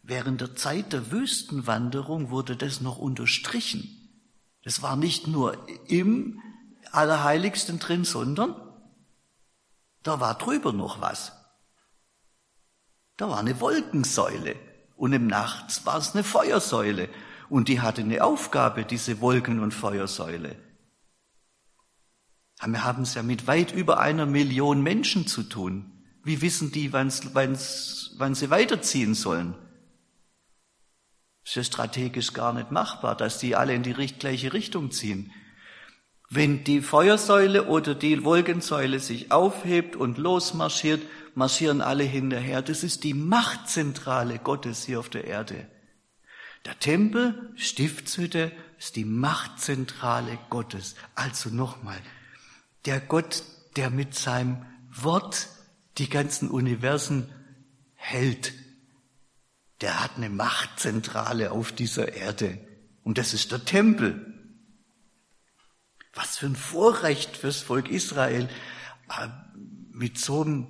Während 0.04 0.42
der 0.42 0.56
Zeit 0.56 0.94
der 0.94 1.12
Wüstenwanderung 1.12 2.30
wurde 2.30 2.56
das 2.56 2.82
noch 2.82 2.98
unterstrichen. 2.98 3.90
Das 4.64 4.82
war 4.82 4.98
nicht 4.98 5.28
nur 5.28 5.68
im 5.88 6.42
Allerheiligsten 6.92 7.80
drin, 7.80 8.04
sondern 8.04 8.56
da 10.04 10.20
war 10.20 10.38
drüber 10.38 10.74
noch 10.74 11.02
was. 11.02 11.43
Da 13.18 13.30
war 13.30 13.40
eine 13.40 13.60
Wolkensäule 13.60 14.56
und 14.96 15.14
im 15.14 15.28
Nachts 15.28 15.86
war 15.86 15.98
es 15.98 16.14
eine 16.14 16.24
Feuersäule 16.24 17.10
und 17.50 17.68
die 17.68 17.82
hatte 17.82 18.02
eine 18.02 18.24
Aufgabe, 18.24 18.86
diese 18.86 19.22
Wolken- 19.22 19.60
und 19.60 19.74
Feuersäule. 19.74 20.56
Wir 22.66 22.84
haben 22.84 23.04
es 23.04 23.14
ja 23.14 23.24
mit 23.24 23.46
weit 23.46 23.74
über 23.74 24.00
einer 24.00 24.26
Million 24.26 24.82
Menschen 24.82 25.28
zu 25.28 25.44
tun. 25.44 25.92
Wie 26.24 26.42
wissen 26.42 26.72
die, 26.72 26.94
wann's, 26.94 27.36
wann's, 27.36 28.16
wann 28.18 28.36
sie 28.36 28.50
weiterziehen 28.50 29.14
sollen? 29.14 29.56
ist 31.46 31.56
ja 31.56 31.64
strategisch 31.64 32.34
gar 32.34 32.54
nicht 32.54 32.72
machbar, 32.72 33.16
dass 33.16 33.38
die 33.38 33.56
alle 33.56 33.74
in 33.74 33.84
die 33.84 33.94
gleiche 33.94 34.54
Richtung 34.54 34.92
ziehen. 34.92 35.32
Wenn 36.30 36.64
die 36.64 36.82
Feuersäule 36.82 37.66
oder 37.68 37.94
die 37.96 38.24
Wolkensäule 38.24 39.00
sich 39.00 39.32
aufhebt 39.32 39.96
und 39.96 40.18
losmarschiert, 40.18 41.02
marschieren 41.36 41.82
alle 41.82 42.04
hinterher. 42.04 42.62
Das 42.62 42.84
ist 42.84 43.04
die 43.04 43.14
Machtzentrale 43.14 44.40
Gottes 44.40 44.86
hier 44.86 45.00
auf 45.00 45.10
der 45.10 45.26
Erde. 45.26 45.68
Der 46.66 46.80
Tempel, 46.80 47.52
Stiftshütte, 47.56 48.52
ist 48.78 48.96
die 48.96 49.06
Machtzentrale 49.06 50.38
Gottes. 50.50 50.96
Also 51.16 51.50
nochmal, 51.50 52.00
der 52.86 53.00
Gott, 53.00 53.44
der 53.76 53.90
mit 53.90 54.16
seinem 54.16 54.66
Wort 54.90 55.48
die 55.98 56.10
ganzen 56.10 56.50
Universen 56.50 57.30
hält, 57.96 58.54
der 59.82 60.02
hat 60.02 60.12
eine 60.16 60.30
Machtzentrale 60.30 61.52
auf 61.52 61.72
dieser 61.72 62.14
Erde. 62.14 62.58
Und 63.04 63.18
das 63.18 63.34
ist 63.34 63.52
der 63.52 63.66
Tempel. 63.66 64.34
Was 66.14 66.38
für 66.38 66.46
ein 66.46 66.56
Vorrecht 66.56 67.36
fürs 67.36 67.62
Volk 67.62 67.90
Israel, 67.90 68.48
äh, 69.10 69.28
mit 69.92 70.18
so 70.18 70.44
einem, 70.44 70.68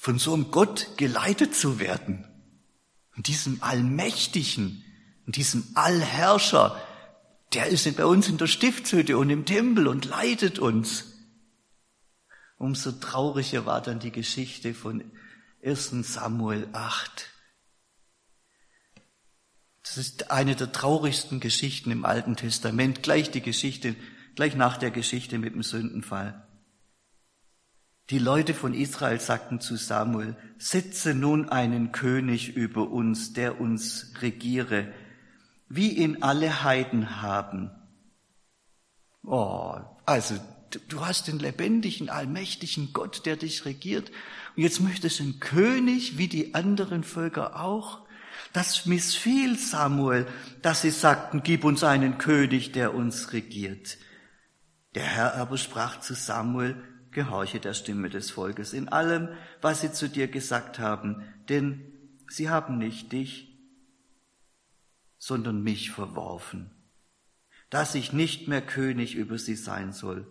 von 0.00 0.18
so 0.18 0.32
einem 0.32 0.50
Gott 0.50 0.96
geleitet 0.96 1.54
zu 1.54 1.78
werden. 1.78 2.26
Und 3.16 3.28
diesem 3.28 3.62
Allmächtigen, 3.62 4.82
und 5.26 5.36
diesem 5.36 5.68
Allherrscher, 5.74 6.80
der 7.52 7.66
ist 7.66 7.94
bei 7.98 8.06
uns 8.06 8.26
in 8.26 8.38
der 8.38 8.46
Stiftshütte 8.46 9.18
und 9.18 9.28
im 9.28 9.44
Tempel 9.44 9.86
und 9.86 10.06
leitet 10.06 10.58
uns. 10.58 11.04
Umso 12.56 12.92
trauriger 12.92 13.66
war 13.66 13.82
dann 13.82 14.00
die 14.00 14.10
Geschichte 14.10 14.72
von 14.72 15.04
1 15.62 15.90
Samuel 16.14 16.66
8. 16.72 17.26
Das 19.82 19.98
ist 19.98 20.30
eine 20.30 20.56
der 20.56 20.72
traurigsten 20.72 21.40
Geschichten 21.40 21.90
im 21.90 22.06
Alten 22.06 22.36
Testament, 22.36 23.02
gleich 23.02 23.30
die 23.30 23.42
Geschichte, 23.42 23.96
gleich 24.34 24.54
nach 24.54 24.78
der 24.78 24.92
Geschichte 24.92 25.38
mit 25.38 25.54
dem 25.54 25.62
Sündenfall. 25.62 26.49
Die 28.10 28.18
Leute 28.18 28.54
von 28.54 28.74
Israel 28.74 29.20
sagten 29.20 29.60
zu 29.60 29.76
Samuel, 29.76 30.36
setze 30.58 31.14
nun 31.14 31.48
einen 31.48 31.92
König 31.92 32.56
über 32.56 32.90
uns, 32.90 33.34
der 33.34 33.60
uns 33.60 34.14
regiere, 34.20 34.92
wie 35.68 35.92
ihn 35.92 36.20
alle 36.20 36.64
Heiden 36.64 37.22
haben. 37.22 37.70
Oh, 39.22 39.76
also 40.06 40.34
du 40.88 41.06
hast 41.06 41.28
den 41.28 41.38
lebendigen, 41.38 42.10
allmächtigen 42.10 42.92
Gott, 42.92 43.26
der 43.26 43.36
dich 43.36 43.64
regiert, 43.64 44.10
und 44.56 44.64
jetzt 44.64 44.80
möchtest 44.80 45.20
du 45.20 45.22
einen 45.22 45.38
König 45.38 46.18
wie 46.18 46.26
die 46.26 46.54
anderen 46.54 47.04
Völker 47.04 47.62
auch? 47.62 48.00
Das 48.52 48.86
missfiel 48.86 49.56
Samuel, 49.56 50.26
dass 50.62 50.82
sie 50.82 50.90
sagten, 50.90 51.44
gib 51.44 51.62
uns 51.62 51.84
einen 51.84 52.18
König, 52.18 52.72
der 52.72 52.92
uns 52.92 53.32
regiert. 53.32 53.98
Der 54.96 55.04
Herr 55.04 55.36
aber 55.36 55.56
sprach 55.56 56.00
zu 56.00 56.14
Samuel, 56.14 56.82
gehorche 57.12 57.60
der 57.60 57.74
Stimme 57.74 58.08
des 58.08 58.30
Volkes 58.30 58.72
in 58.72 58.88
allem, 58.88 59.28
was 59.60 59.80
sie 59.80 59.92
zu 59.92 60.08
dir 60.08 60.28
gesagt 60.28 60.78
haben, 60.78 61.22
denn 61.48 61.92
sie 62.28 62.48
haben 62.50 62.78
nicht 62.78 63.12
dich, 63.12 63.58
sondern 65.18 65.62
mich 65.62 65.90
verworfen, 65.90 66.70
dass 67.68 67.94
ich 67.94 68.12
nicht 68.12 68.48
mehr 68.48 68.62
König 68.62 69.14
über 69.14 69.38
sie 69.38 69.56
sein 69.56 69.92
soll. 69.92 70.26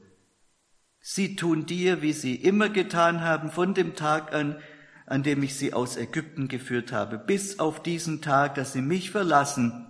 Sie 0.99 1.35
tun 1.35 1.65
dir, 1.65 2.01
wie 2.01 2.13
sie 2.13 2.35
immer 2.35 2.69
getan 2.69 3.21
haben, 3.21 3.51
von 3.51 3.73
dem 3.73 3.95
Tag 3.95 4.33
an, 4.33 4.61
an 5.05 5.23
dem 5.23 5.41
ich 5.43 5.55
sie 5.55 5.73
aus 5.73 5.95
Ägypten 5.95 6.47
geführt 6.47 6.91
habe, 6.91 7.17
bis 7.17 7.59
auf 7.59 7.81
diesen 7.81 8.21
Tag, 8.21 8.55
dass 8.55 8.73
sie 8.73 8.81
mich 8.81 9.11
verlassen 9.11 9.87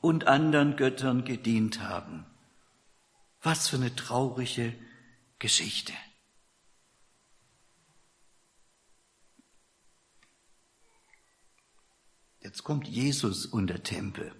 und 0.00 0.26
anderen 0.26 0.76
Göttern 0.76 1.24
gedient 1.24 1.82
haben. 1.82 2.24
Was 3.42 3.68
für 3.68 3.76
eine 3.76 3.94
traurige 3.94 4.72
Geschichte. 5.38 5.92
Jetzt 12.46 12.62
kommt 12.62 12.86
Jesus 12.86 13.44
und 13.44 13.66
der 13.66 13.82
Tempel. 13.82 14.32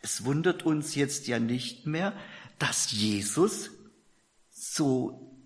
Es 0.00 0.24
wundert 0.24 0.62
uns 0.62 0.94
jetzt 0.94 1.26
ja 1.26 1.38
nicht 1.38 1.84
mehr, 1.86 2.16
dass 2.58 2.90
Jesus 2.90 3.68
so, 4.50 5.36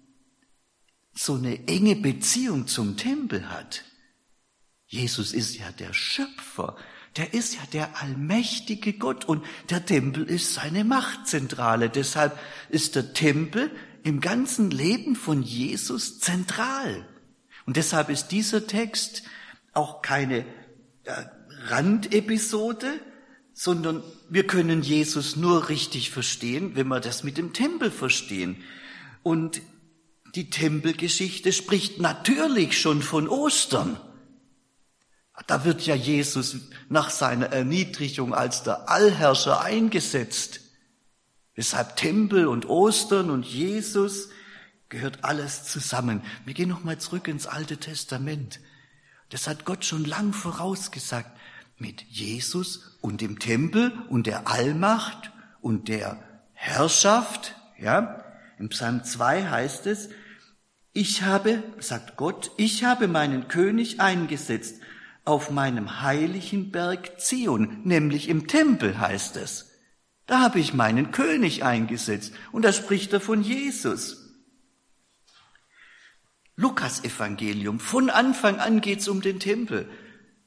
so 1.12 1.34
eine 1.34 1.66
enge 1.66 1.96
Beziehung 1.96 2.68
zum 2.68 2.96
Tempel 2.96 3.50
hat. 3.50 3.84
Jesus 4.86 5.32
ist 5.32 5.56
ja 5.56 5.72
der 5.72 5.92
Schöpfer, 5.92 6.76
der 7.16 7.34
ist 7.34 7.56
ja 7.56 7.62
der 7.72 8.00
allmächtige 8.00 8.92
Gott 8.92 9.24
und 9.24 9.44
der 9.70 9.84
Tempel 9.84 10.22
ist 10.22 10.54
seine 10.54 10.84
Machtzentrale. 10.84 11.90
Deshalb 11.90 12.38
ist 12.68 12.94
der 12.94 13.12
Tempel 13.12 13.72
im 14.04 14.20
ganzen 14.20 14.70
Leben 14.70 15.16
von 15.16 15.42
Jesus 15.42 16.20
zentral. 16.20 17.08
Und 17.66 17.76
deshalb 17.76 18.08
ist 18.08 18.28
dieser 18.28 18.68
Text 18.68 19.24
auch 19.74 20.02
keine 20.02 20.40
äh, 21.04 21.24
Randepisode, 21.66 22.88
sondern 23.52 24.02
wir 24.28 24.46
können 24.46 24.82
Jesus 24.82 25.36
nur 25.36 25.68
richtig 25.68 26.10
verstehen, 26.10 26.74
wenn 26.74 26.88
wir 26.88 27.00
das 27.00 27.22
mit 27.22 27.38
dem 27.38 27.52
Tempel 27.52 27.90
verstehen. 27.90 28.62
Und 29.22 29.62
die 30.34 30.50
Tempelgeschichte 30.50 31.52
spricht 31.52 32.00
natürlich 32.00 32.80
schon 32.80 33.02
von 33.02 33.28
Ostern. 33.28 33.98
Da 35.46 35.64
wird 35.64 35.82
ja 35.82 35.94
Jesus 35.94 36.56
nach 36.88 37.10
seiner 37.10 37.46
Erniedrigung 37.46 38.34
als 38.34 38.62
der 38.62 38.88
Allherrscher 38.88 39.60
eingesetzt. 39.60 40.60
Deshalb 41.56 41.96
Tempel 41.96 42.46
und 42.46 42.68
Ostern 42.68 43.30
und 43.30 43.44
Jesus 43.44 44.28
gehört 44.88 45.22
alles 45.22 45.64
zusammen. 45.64 46.22
Wir 46.44 46.54
gehen 46.54 46.68
nochmal 46.68 46.98
zurück 46.98 47.28
ins 47.28 47.46
Alte 47.46 47.76
Testament. 47.76 48.60
Das 49.34 49.48
hat 49.48 49.64
Gott 49.64 49.84
schon 49.84 50.04
lang 50.04 50.32
vorausgesagt. 50.32 51.28
Mit 51.76 52.02
Jesus 52.02 52.96
und 53.00 53.20
dem 53.20 53.40
Tempel 53.40 53.92
und 54.08 54.28
der 54.28 54.46
Allmacht 54.46 55.32
und 55.60 55.88
der 55.88 56.22
Herrschaft, 56.52 57.56
ja. 57.76 58.22
Im 58.60 58.68
Psalm 58.68 59.02
2 59.02 59.48
heißt 59.50 59.88
es, 59.88 60.10
ich 60.92 61.22
habe, 61.22 61.64
sagt 61.80 62.16
Gott, 62.16 62.52
ich 62.58 62.84
habe 62.84 63.08
meinen 63.08 63.48
König 63.48 64.00
eingesetzt 64.00 64.80
auf 65.24 65.50
meinem 65.50 66.00
heiligen 66.00 66.70
Berg 66.70 67.20
Zion, 67.20 67.80
nämlich 67.82 68.28
im 68.28 68.46
Tempel 68.46 69.00
heißt 69.00 69.36
es. 69.36 69.72
Da 70.26 70.42
habe 70.42 70.60
ich 70.60 70.74
meinen 70.74 71.10
König 71.10 71.64
eingesetzt 71.64 72.34
und 72.52 72.64
da 72.64 72.72
spricht 72.72 73.12
er 73.12 73.20
von 73.20 73.42
Jesus. 73.42 74.23
Lukas 76.56 77.02
Evangelium. 77.04 77.80
Von 77.80 78.10
Anfang 78.10 78.58
an 78.58 78.80
geht's 78.80 79.08
um 79.08 79.20
den 79.20 79.40
Tempel. 79.40 79.88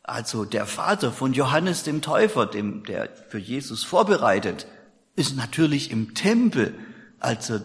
Also 0.03 0.45
der 0.45 0.65
Vater 0.65 1.11
von 1.11 1.33
Johannes 1.33 1.83
dem 1.83 2.01
Täufer, 2.01 2.45
dem, 2.45 2.85
der 2.85 3.09
für 3.29 3.39
Jesus 3.39 3.83
vorbereitet, 3.83 4.67
ist 5.17 5.35
natürlich 5.35 5.91
im 5.91 6.13
Tempel, 6.13 6.73
als 7.19 7.49
er 7.49 7.63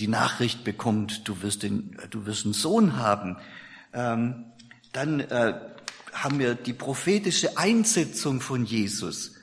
die 0.00 0.08
Nachricht 0.08 0.64
bekommt, 0.64 1.28
du 1.28 1.40
wirst, 1.42 1.62
den, 1.62 1.96
du 2.10 2.26
wirst 2.26 2.46
einen 2.46 2.54
Sohn 2.54 2.96
haben. 2.96 3.36
Ähm, 3.92 4.46
dann 4.92 5.20
äh, 5.20 5.54
haben 6.12 6.38
wir 6.40 6.56
die 6.56 6.72
prophetische 6.72 7.58
Einsetzung 7.58 8.40
von 8.40 8.64
Jesus. 8.64 9.36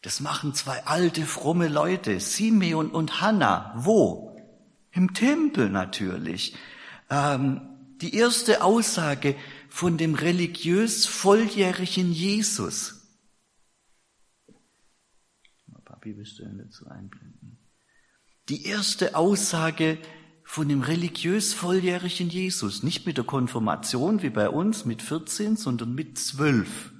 Das 0.00 0.20
machen 0.20 0.54
zwei 0.54 0.84
alte, 0.84 1.22
fromme 1.22 1.68
Leute, 1.68 2.18
Simeon 2.20 2.90
und 2.90 3.20
Hannah. 3.20 3.74
Wo? 3.76 4.38
Im 4.92 5.12
Tempel 5.12 5.68
natürlich. 5.68 6.54
Ähm, 7.10 7.60
die 8.00 8.14
erste 8.14 8.62
Aussage 8.62 9.36
von 9.68 9.96
dem 9.98 10.14
religiös 10.14 11.06
volljährigen 11.06 12.12
Jesus. 12.12 13.00
Du 15.66 16.44
dazu 16.58 16.86
einblenden? 16.86 17.58
Die 18.48 18.66
erste 18.66 19.14
Aussage 19.14 19.98
von 20.42 20.68
dem 20.68 20.82
religiös 20.82 21.54
volljährigen 21.54 22.28
Jesus, 22.28 22.82
nicht 22.82 23.06
mit 23.06 23.16
der 23.16 23.24
Konfirmation 23.24 24.22
wie 24.22 24.30
bei 24.30 24.48
uns 24.48 24.84
mit 24.84 25.00
14, 25.00 25.56
sondern 25.56 25.94
mit 25.94 26.18
12. 26.18 26.92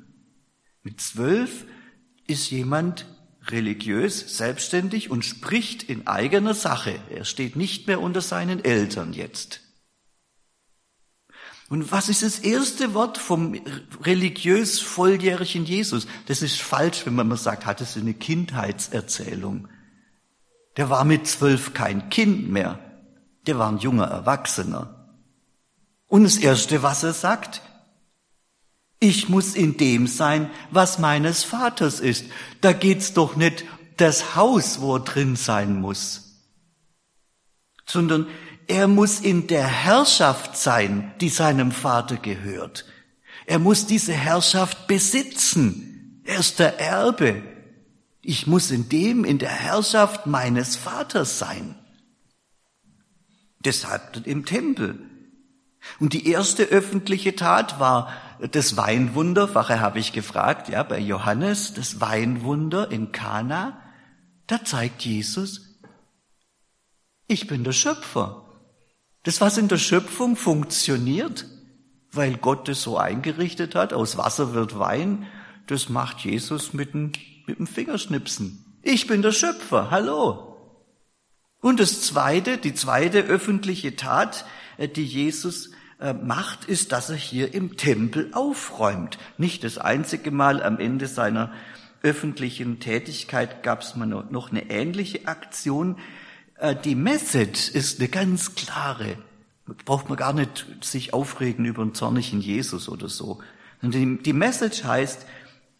Mit 0.82 1.00
12 1.00 1.66
ist 2.26 2.50
jemand 2.50 3.06
religiös, 3.48 4.36
selbstständig 4.38 5.10
und 5.10 5.24
spricht 5.24 5.82
in 5.82 6.06
eigener 6.06 6.54
Sache. 6.54 6.98
Er 7.10 7.24
steht 7.24 7.56
nicht 7.56 7.86
mehr 7.86 8.00
unter 8.00 8.22
seinen 8.22 8.64
Eltern 8.64 9.12
jetzt. 9.12 9.63
Und 11.74 11.90
was 11.90 12.08
ist 12.08 12.22
das 12.22 12.38
erste 12.38 12.94
Wort 12.94 13.18
vom 13.18 13.60
religiös 14.04 14.78
volljährigen 14.78 15.64
Jesus? 15.64 16.06
Das 16.26 16.40
ist 16.40 16.62
falsch, 16.62 17.04
wenn 17.04 17.16
man 17.16 17.26
mal 17.26 17.36
sagt, 17.36 17.66
hat 17.66 17.80
es 17.80 17.96
eine 17.96 18.14
Kindheitserzählung. 18.14 19.66
Der 20.76 20.88
war 20.88 21.04
mit 21.04 21.26
zwölf 21.26 21.74
kein 21.74 22.10
Kind 22.10 22.48
mehr. 22.48 22.78
Der 23.48 23.58
war 23.58 23.72
ein 23.72 23.78
junger 23.78 24.04
Erwachsener. 24.04 25.10
Und 26.06 26.22
das 26.22 26.36
erste, 26.36 26.84
was 26.84 27.02
er 27.02 27.12
sagt, 27.12 27.60
ich 29.00 29.28
muss 29.28 29.56
in 29.56 29.76
dem 29.76 30.06
sein, 30.06 30.52
was 30.70 31.00
meines 31.00 31.42
Vaters 31.42 31.98
ist. 31.98 32.26
Da 32.60 32.72
geht's 32.72 33.14
doch 33.14 33.34
nicht 33.34 33.64
das 33.96 34.36
Haus, 34.36 34.80
wo 34.80 34.94
er 34.94 35.00
drin 35.00 35.34
sein 35.34 35.80
muss, 35.80 36.40
sondern 37.84 38.28
er 38.66 38.88
muss 38.88 39.20
in 39.20 39.46
der 39.46 39.66
Herrschaft 39.66 40.56
sein, 40.56 41.12
die 41.20 41.28
seinem 41.28 41.72
Vater 41.72 42.16
gehört. 42.16 42.86
Er 43.46 43.58
muss 43.58 43.86
diese 43.86 44.12
Herrschaft 44.12 44.86
besitzen. 44.86 46.22
Er 46.24 46.38
ist 46.38 46.58
der 46.58 46.80
Erbe. 46.80 47.42
Ich 48.22 48.46
muss 48.46 48.70
in 48.70 48.88
dem, 48.88 49.24
in 49.24 49.38
der 49.38 49.50
Herrschaft 49.50 50.26
meines 50.26 50.76
Vaters 50.76 51.38
sein. 51.38 51.74
Deshalb 53.58 54.26
im 54.26 54.46
Tempel. 54.46 54.98
Und 56.00 56.14
die 56.14 56.28
erste 56.28 56.64
öffentliche 56.64 57.36
Tat 57.36 57.78
war 57.78 58.10
das 58.50 58.76
Weinwunder, 58.76 59.48
vorher 59.48 59.80
habe 59.80 59.98
ich 59.98 60.12
gefragt, 60.12 60.68
ja, 60.70 60.82
bei 60.82 60.98
Johannes, 60.98 61.74
das 61.74 62.00
Weinwunder 62.00 62.90
in 62.90 63.12
Kana. 63.12 63.80
Da 64.46 64.64
zeigt 64.64 65.04
Jesus, 65.04 65.78
ich 67.26 67.46
bin 67.46 67.64
der 67.64 67.72
Schöpfer. 67.72 68.43
Das, 69.24 69.40
was 69.40 69.58
in 69.58 69.68
der 69.68 69.78
Schöpfung 69.78 70.36
funktioniert, 70.36 71.46
weil 72.12 72.36
Gott 72.36 72.68
es 72.68 72.82
so 72.82 72.98
eingerichtet 72.98 73.74
hat, 73.74 73.92
aus 73.92 74.16
Wasser 74.16 74.54
wird 74.54 74.78
Wein, 74.78 75.26
das 75.66 75.88
macht 75.88 76.20
Jesus 76.20 76.74
mit 76.74 76.94
dem, 76.94 77.12
mit 77.46 77.58
dem 77.58 77.66
Fingerschnipsen. 77.66 78.78
Ich 78.82 79.06
bin 79.06 79.22
der 79.22 79.32
Schöpfer, 79.32 79.90
hallo. 79.90 80.54
Und 81.60 81.80
das 81.80 82.02
zweite, 82.02 82.58
die 82.58 82.74
zweite 82.74 83.20
öffentliche 83.20 83.96
Tat, 83.96 84.44
äh, 84.76 84.88
die 84.88 85.06
Jesus 85.06 85.70
äh, 85.98 86.12
macht, 86.12 86.66
ist, 86.66 86.92
dass 86.92 87.08
er 87.08 87.16
hier 87.16 87.54
im 87.54 87.78
Tempel 87.78 88.30
aufräumt. 88.34 89.16
Nicht 89.38 89.64
das 89.64 89.78
einzige 89.78 90.30
Mal 90.30 90.62
am 90.62 90.78
Ende 90.78 91.06
seiner 91.06 91.50
öffentlichen 92.02 92.80
Tätigkeit 92.80 93.62
gab 93.62 93.80
es 93.80 93.96
noch 93.96 94.50
eine 94.50 94.70
ähnliche 94.70 95.26
Aktion. 95.26 95.96
Äh, 96.64 96.76
die 96.76 96.94
Message 96.94 97.68
ist 97.68 98.00
eine 98.00 98.08
ganz 98.08 98.54
klare. 98.54 99.18
Braucht 99.84 100.08
man 100.08 100.18
gar 100.18 100.32
nicht 100.32 100.66
sich 100.82 101.14
aufregen 101.14 101.64
über 101.64 101.82
einen 101.82 101.94
zornigen 101.94 102.40
Jesus 102.40 102.88
oder 102.88 103.08
so. 103.08 103.38
Die 103.82 104.32
Message 104.32 104.84
heißt, 104.84 105.26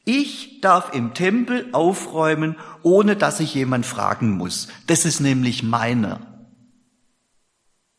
ich 0.04 0.60
darf 0.60 0.94
im 0.94 1.14
Tempel 1.14 1.68
aufräumen, 1.72 2.56
ohne 2.82 3.16
dass 3.16 3.40
ich 3.40 3.54
jemand 3.54 3.86
fragen 3.86 4.32
muss. 4.32 4.68
Das 4.86 5.06
ist 5.06 5.20
nämlich 5.20 5.62
meiner. 5.62 6.20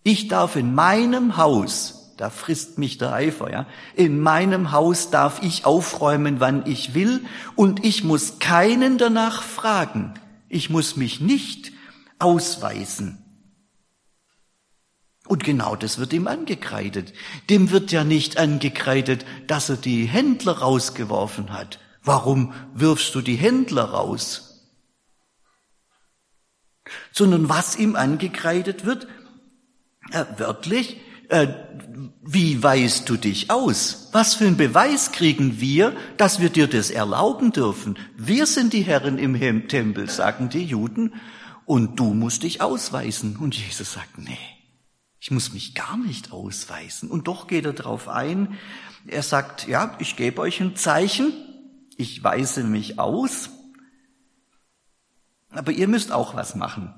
Ich 0.04 0.28
darf 0.28 0.56
in 0.56 0.76
meinem 0.76 1.38
Haus, 1.38 2.14
da 2.18 2.30
frisst 2.30 2.78
mich 2.78 3.00
der 3.00 3.14
Eifer, 3.14 3.52
ja, 3.52 3.66
in 3.96 4.20
meinem 4.20 4.72
Haus 4.72 5.10
darf 5.10 5.42
ich 5.42 5.66
aufräumen, 5.66 6.40
wann 6.40 6.68
ich 6.68 6.94
will, 6.94 7.26
und 7.56 7.84
ich 7.84 8.04
muss 8.04 8.38
keinen 8.38 9.00
danach 9.00 9.42
fragen. 9.42 10.14
Ich 10.50 10.70
muss 10.70 10.96
mich 10.96 11.22
nicht 11.22 11.75
ausweisen. 12.20 13.22
Und 15.28 15.44
genau 15.44 15.76
das 15.76 15.98
wird 15.98 16.14
ihm 16.14 16.28
angekreidet. 16.28 17.14
Dem 17.50 17.72
wird 17.72 17.92
ja 17.92 18.04
nicht 18.04 18.38
angekreidet, 18.38 19.26
dass 19.48 19.70
er 19.70 19.78
die 19.78 20.06
Händler 20.06 20.60
rausgeworfen 20.60 21.52
hat. 21.52 21.80
Warum 22.04 22.54
wirfst 22.74 23.16
du 23.16 23.22
die 23.22 23.36
Händler 23.36 23.86
raus? 23.86 24.70
Sondern 27.12 27.50
was 27.50 27.76
ihm 27.76 27.96
angekreidet 27.96 28.86
wird, 28.86 29.08
äh, 30.12 30.26
wörtlich, 30.38 30.98
äh, 31.30 31.48
wie 32.22 32.62
weist 32.62 33.10
du 33.10 33.18
dich 33.18 33.50
aus? 33.50 34.10
Was 34.12 34.36
für 34.36 34.46
einen 34.46 34.58
Beweis 34.58 35.12
kriegen 35.12 35.60
wir, 35.60 35.96
dass 36.18 36.40
wir 36.40 36.50
dir 36.50 36.68
das 36.68 36.92
erlauben 36.92 37.52
dürfen? 37.52 37.98
Wir 38.16 38.46
sind 38.46 38.74
die 38.74 38.84
Herren 38.84 39.18
im 39.18 39.68
Tempel, 39.68 40.08
sagen 40.08 40.50
die 40.50 40.66
Juden, 40.66 41.14
und 41.66 42.00
du 42.00 42.14
musst 42.14 42.44
dich 42.44 42.62
ausweisen. 42.62 43.38
Und 43.38 43.56
Jesus 43.56 43.94
sagt, 43.94 44.18
nee, 44.18 44.38
ich 45.20 45.32
muss 45.32 45.54
mich 45.54 45.74
gar 45.74 45.98
nicht 45.98 46.32
ausweisen. 46.32 47.10
Und 47.10 47.28
doch 47.28 47.48
geht 47.48 47.66
er 47.66 47.74
darauf 47.74 48.08
ein. 48.08 48.58
Er 49.08 49.24
sagt, 49.24 49.68
ja, 49.68 49.96
ich 50.00 50.16
gebe 50.16 50.42
euch 50.42 50.62
ein 50.62 50.76
Zeichen, 50.76 51.34
ich 51.98 52.24
weise 52.24 52.64
mich 52.64 53.00
aus, 53.00 53.50
aber 55.50 55.72
ihr 55.72 55.88
müsst 55.88 56.12
auch 56.12 56.36
was 56.36 56.56
machen. 56.56 56.94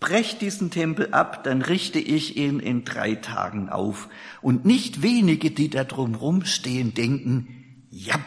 Brecht 0.00 0.40
diesen 0.40 0.70
Tempel 0.70 1.12
ab, 1.12 1.44
dann 1.44 1.62
richte 1.62 1.98
ich 1.98 2.36
ihn 2.36 2.60
in 2.60 2.84
drei 2.84 3.14
Tagen 3.14 3.68
auf. 3.68 4.08
Und 4.42 4.64
nicht 4.64 5.02
wenige, 5.02 5.50
die 5.50 5.70
da 5.70 5.84
drumrum 5.84 6.44
stehen, 6.44 6.94
denken, 6.94 7.86
ja, 7.90 8.18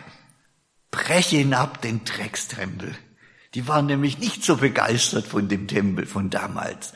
brech 0.91 1.34
ihn 1.34 1.53
ab, 1.53 1.82
den 1.82 2.03
Dreckstempel. 2.03 2.95
Die 3.53 3.67
waren 3.67 3.86
nämlich 3.86 4.19
nicht 4.19 4.43
so 4.43 4.57
begeistert 4.57 5.25
von 5.25 5.47
dem 5.47 5.67
Tempel 5.67 6.05
von 6.05 6.29
damals. 6.29 6.93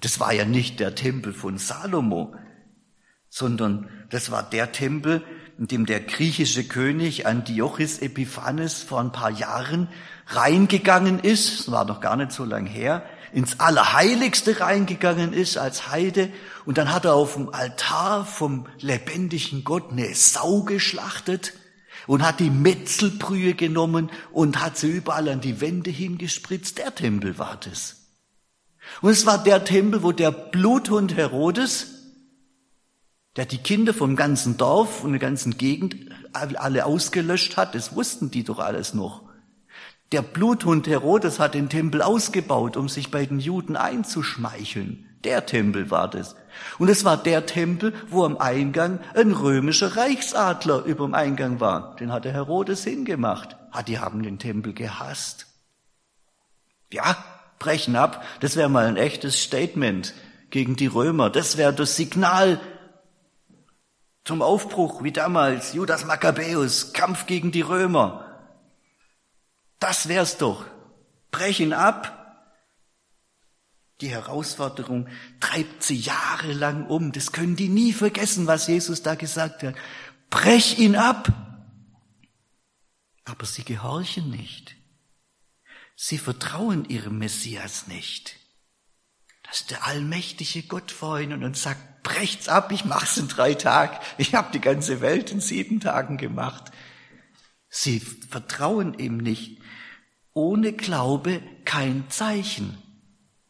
Das 0.00 0.20
war 0.20 0.32
ja 0.32 0.44
nicht 0.44 0.80
der 0.80 0.94
Tempel 0.94 1.32
von 1.32 1.58
Salomo, 1.58 2.34
sondern 3.28 3.88
das 4.10 4.30
war 4.30 4.42
der 4.42 4.72
Tempel, 4.72 5.22
in 5.58 5.66
dem 5.66 5.84
der 5.84 6.00
griechische 6.00 6.64
König 6.64 7.26
Antiochus 7.26 7.98
Epiphanes 7.98 8.82
vor 8.82 9.00
ein 9.00 9.12
paar 9.12 9.30
Jahren 9.30 9.88
reingegangen 10.28 11.18
ist, 11.18 11.60
das 11.60 11.70
war 11.70 11.84
noch 11.84 12.00
gar 12.00 12.16
nicht 12.16 12.32
so 12.32 12.44
lang 12.44 12.66
her, 12.66 13.04
ins 13.32 13.60
Allerheiligste 13.60 14.60
reingegangen 14.60 15.32
ist 15.32 15.58
als 15.58 15.90
Heide 15.90 16.30
und 16.64 16.78
dann 16.78 16.92
hat 16.92 17.04
er 17.04 17.14
auf 17.14 17.34
dem 17.34 17.52
Altar 17.52 18.24
vom 18.24 18.66
lebendigen 18.78 19.62
Gott 19.62 19.92
eine 19.92 20.14
Sau 20.14 20.62
geschlachtet 20.62 21.52
und 22.06 22.22
hat 22.22 22.40
die 22.40 22.50
Metzelbrühe 22.50 23.54
genommen 23.54 24.10
und 24.32 24.60
hat 24.60 24.76
sie 24.76 24.90
überall 24.90 25.28
an 25.28 25.40
die 25.40 25.60
Wände 25.60 25.90
hingespritzt. 25.90 26.78
Der 26.78 26.94
Tempel 26.94 27.38
war 27.38 27.58
das. 27.58 27.96
Und 29.00 29.10
es 29.10 29.26
war 29.26 29.42
der 29.42 29.64
Tempel, 29.64 30.02
wo 30.02 30.12
der 30.12 30.30
Bluthund 30.30 31.16
Herodes, 31.16 31.86
der 33.36 33.46
die 33.46 33.58
Kinder 33.58 33.94
vom 33.94 34.16
ganzen 34.16 34.56
Dorf 34.56 35.04
und 35.04 35.12
der 35.12 35.20
ganzen 35.20 35.56
Gegend 35.56 35.96
alle 36.32 36.84
ausgelöscht 36.84 37.56
hat, 37.56 37.74
das 37.74 37.94
wussten 37.94 38.30
die 38.30 38.44
doch 38.44 38.58
alles 38.58 38.94
noch. 38.94 39.29
Der 40.12 40.22
Bluthund 40.22 40.88
Herodes 40.88 41.38
hat 41.38 41.54
den 41.54 41.68
Tempel 41.68 42.02
ausgebaut, 42.02 42.76
um 42.76 42.88
sich 42.88 43.12
bei 43.12 43.24
den 43.24 43.38
Juden 43.38 43.76
einzuschmeicheln. 43.76 45.06
Der 45.22 45.46
Tempel 45.46 45.90
war 45.90 46.08
das. 46.08 46.34
Und 46.78 46.88
es 46.88 47.04
war 47.04 47.16
der 47.16 47.46
Tempel, 47.46 47.92
wo 48.08 48.24
am 48.24 48.38
Eingang 48.38 49.00
ein 49.14 49.32
römischer 49.32 49.96
Reichsadler 49.96 50.82
über 50.84 51.04
dem 51.04 51.14
Eingang 51.14 51.60
war. 51.60 51.94
Den 51.96 52.10
hat 52.10 52.24
der 52.24 52.32
Herodes 52.32 52.82
hingemacht. 52.84 53.56
Ah, 53.70 53.82
die 53.82 53.98
haben 53.98 54.22
den 54.22 54.38
Tempel 54.38 54.72
gehasst. 54.72 55.46
Ja, 56.92 57.16
brechen 57.60 57.94
ab. 57.94 58.24
Das 58.40 58.56
wäre 58.56 58.68
mal 58.68 58.86
ein 58.86 58.96
echtes 58.96 59.40
Statement 59.40 60.14
gegen 60.48 60.74
die 60.74 60.88
Römer. 60.88 61.30
Das 61.30 61.56
wäre 61.56 61.72
das 61.72 61.94
Signal 61.94 62.60
zum 64.24 64.42
Aufbruch, 64.42 65.04
wie 65.04 65.12
damals 65.12 65.74
Judas 65.74 66.04
Maccabäus, 66.04 66.92
Kampf 66.92 67.26
gegen 67.26 67.52
die 67.52 67.60
Römer. 67.60 68.29
Das 69.80 70.08
wär's 70.08 70.38
doch. 70.38 70.64
Brechen 71.30 71.72
ab. 71.72 72.16
Die 74.00 74.08
Herausforderung 74.08 75.08
treibt 75.40 75.82
sie 75.82 75.96
jahrelang 75.96 76.86
um. 76.86 77.12
Das 77.12 77.32
können 77.32 77.56
die 77.56 77.68
nie 77.68 77.92
vergessen, 77.92 78.46
was 78.46 78.66
Jesus 78.66 79.02
da 79.02 79.14
gesagt 79.14 79.62
hat. 79.62 79.74
Brech 80.30 80.78
ihn 80.78 80.96
ab. 80.96 81.32
Aber 83.24 83.46
sie 83.46 83.64
gehorchen 83.64 84.30
nicht. 84.30 84.76
Sie 85.96 86.18
vertrauen 86.18 86.86
ihrem 86.88 87.18
Messias 87.18 87.86
nicht. 87.88 88.36
Das 89.42 89.60
ist 89.60 89.70
der 89.70 89.86
allmächtige 89.86 90.62
Gott 90.62 90.90
vor 90.90 91.20
ihnen 91.20 91.44
und 91.44 91.56
sagt, 91.56 92.02
brecht's 92.02 92.48
ab, 92.48 92.72
ich 92.72 92.84
mach's 92.84 93.18
in 93.18 93.28
drei 93.28 93.54
Tagen. 93.54 93.98
Ich 94.16 94.34
habe 94.34 94.52
die 94.52 94.60
ganze 94.60 95.00
Welt 95.00 95.30
in 95.30 95.40
sieben 95.40 95.80
Tagen 95.80 96.16
gemacht. 96.16 96.70
Sie 97.70 98.00
vertrauen 98.00 98.94
ihm 98.98 99.16
nicht. 99.16 99.62
Ohne 100.34 100.72
Glaube 100.72 101.40
kein 101.64 102.04
Zeichen. 102.10 102.76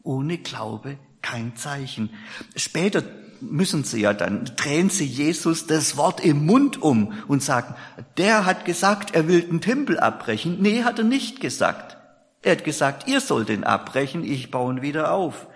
Ohne 0.03 0.39
Glaube 0.39 0.99
kein 1.23 1.57
Zeichen. 1.57 2.11
Später 2.55 3.03
müssen 3.41 3.85
sie 3.85 4.03
ja 4.03 4.13
dann, 4.13 4.45
drehen 4.57 4.91
sie 4.91 5.07
Jesus 5.07 5.67
das 5.67 5.97
Wort 5.97 6.21
im 6.23 6.45
Mund 6.45 6.81
um 6.83 7.15
und 7.27 7.43
sagen, 7.43 7.75
der 8.19 8.45
hat 8.45 8.67
gesagt, 8.67 9.15
er 9.15 9.29
will 9.29 9.43
den 9.43 9.63
Tempel 9.63 9.99
abbrechen. 9.99 10.59
Nee, 10.61 10.85
hat 10.85 10.99
er 10.99 11.05
nicht 11.05 11.41
gesagt. 11.41 11.97
Er 12.43 12.53
hat 12.53 12.65
gesagt, 12.65 13.09
ihr 13.09 13.21
sollt 13.21 13.49
ihn 13.49 13.65
abbrechen, 13.65 14.25
ich 14.25 14.51
baue 14.51 14.75
ihn 14.75 14.83
wieder 14.83 15.13
auf. 15.13 15.47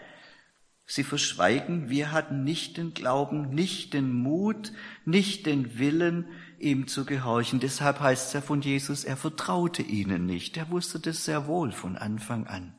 Sie 0.86 1.04
verschweigen, 1.04 1.88
wir 1.88 2.12
hatten 2.12 2.44
nicht 2.44 2.76
den 2.76 2.92
Glauben, 2.92 3.50
nicht 3.50 3.94
den 3.94 4.12
Mut, 4.12 4.72
nicht 5.06 5.46
den 5.46 5.78
Willen, 5.78 6.28
ihm 6.64 6.88
zu 6.88 7.04
gehorchen. 7.04 7.60
Deshalb 7.60 8.00
heißt 8.00 8.28
es 8.28 8.32
ja 8.32 8.40
von 8.40 8.62
Jesus, 8.62 9.04
er 9.04 9.16
vertraute 9.16 9.82
ihnen 9.82 10.26
nicht. 10.26 10.56
Er 10.56 10.70
wusste 10.70 10.98
das 10.98 11.24
sehr 11.24 11.46
wohl 11.46 11.70
von 11.70 11.96
Anfang 11.96 12.46
an. 12.46 12.74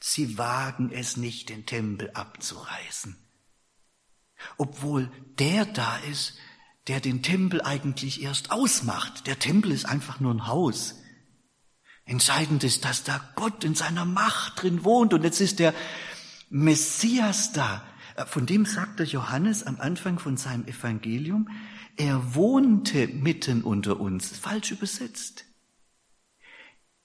Sie 0.00 0.38
wagen 0.38 0.90
es 0.92 1.16
nicht, 1.16 1.48
den 1.48 1.66
Tempel 1.66 2.10
abzureißen. 2.12 3.16
Obwohl 4.56 5.10
der 5.38 5.66
da 5.66 5.96
ist, 6.10 6.38
der 6.86 7.00
den 7.00 7.22
Tempel 7.22 7.60
eigentlich 7.60 8.22
erst 8.22 8.50
ausmacht. 8.50 9.26
Der 9.26 9.38
Tempel 9.38 9.72
ist 9.72 9.84
einfach 9.84 10.20
nur 10.20 10.32
ein 10.32 10.46
Haus. 10.46 10.96
Entscheidend 12.04 12.64
ist, 12.64 12.84
dass 12.84 13.04
da 13.04 13.20
Gott 13.36 13.62
in 13.64 13.74
seiner 13.74 14.04
Macht 14.04 14.62
drin 14.62 14.84
wohnt 14.84 15.14
und 15.14 15.22
jetzt 15.22 15.40
ist 15.40 15.58
der 15.58 15.74
Messias 16.48 17.52
da. 17.52 17.84
Von 18.26 18.46
dem 18.46 18.64
sagte 18.64 19.04
Johannes 19.04 19.62
am 19.64 19.80
Anfang 19.80 20.18
von 20.18 20.36
seinem 20.36 20.66
Evangelium, 20.66 21.48
er 21.96 22.34
wohnte 22.34 23.08
mitten 23.08 23.62
unter 23.62 24.00
uns. 24.00 24.28
Falsch 24.36 24.70
übersetzt. 24.70 25.44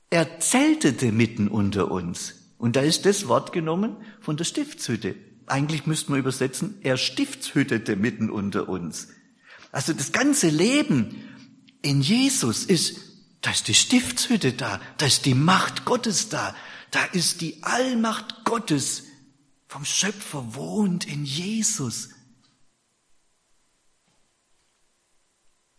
Er 0.10 0.40
zeltete 0.40 1.12
mitten 1.12 1.48
unter 1.48 1.92
uns. 1.92 2.54
Und 2.58 2.76
da 2.76 2.82
ist 2.82 3.06
das 3.06 3.28
Wort 3.28 3.52
genommen 3.52 3.98
von 4.22 4.38
der 4.38 4.46
Stiftshütte. 4.46 5.16
Eigentlich 5.48 5.86
müsste 5.86 6.12
man 6.12 6.20
übersetzen, 6.20 6.78
er 6.82 6.98
stiftshüttete 6.98 7.96
mitten 7.96 8.30
unter 8.30 8.70
uns. 8.70 9.10
Also 9.72 9.94
das 9.94 10.12
ganze 10.12 10.50
Leben 10.50 11.24
in 11.82 12.02
Jesus 12.02 12.66
ist 12.66 13.06
da 13.46 13.52
ist 13.52 13.68
die 13.68 13.76
Stiftshütte 13.76 14.54
da, 14.54 14.82
da 14.98 15.06
ist 15.06 15.26
die 15.26 15.36
Macht 15.36 15.86
Gottes 15.86 16.30
da, 16.30 16.56
da 16.90 17.04
ist 17.04 17.42
die 17.42 17.62
Allmacht 17.62 18.44
Gottes 18.44 19.04
vom 19.68 19.86
Schöpfer 19.86 20.56
wohnt 20.56 21.08
in 21.08 21.26
Jesus. 21.26 22.10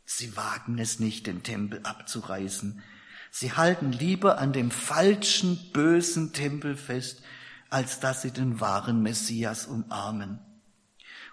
Sie 0.05 0.37
wagen 0.37 0.79
es 0.79 0.99
nicht, 0.99 1.27
den 1.27 1.42
Tempel 1.42 1.81
abzureißen. 1.83 2.83
Sie 3.31 3.53
halten 3.53 3.92
lieber 3.92 4.38
an 4.38 4.53
dem 4.53 4.70
falschen, 4.70 5.72
bösen 5.72 6.33
Tempel 6.33 6.77
fest, 6.77 7.22
als 7.68 8.01
dass 8.01 8.22
sie 8.22 8.31
den 8.31 8.61
wahren 8.61 9.03
Messias 9.03 9.66
umarmen. 9.66 10.40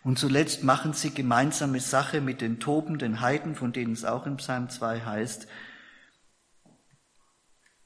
Und 0.03 0.19
zuletzt 0.19 0.63
machen 0.63 0.93
sie 0.93 1.11
gemeinsame 1.11 1.79
Sache 1.79 2.19
mit 2.19 2.41
den 2.41 2.59
tobenden 2.59 3.21
Heiden, 3.21 3.55
von 3.55 3.71
denen 3.71 3.93
es 3.93 4.03
auch 4.03 4.25
im 4.25 4.37
Psalm 4.37 4.69
2 4.69 5.01
heißt, 5.01 5.47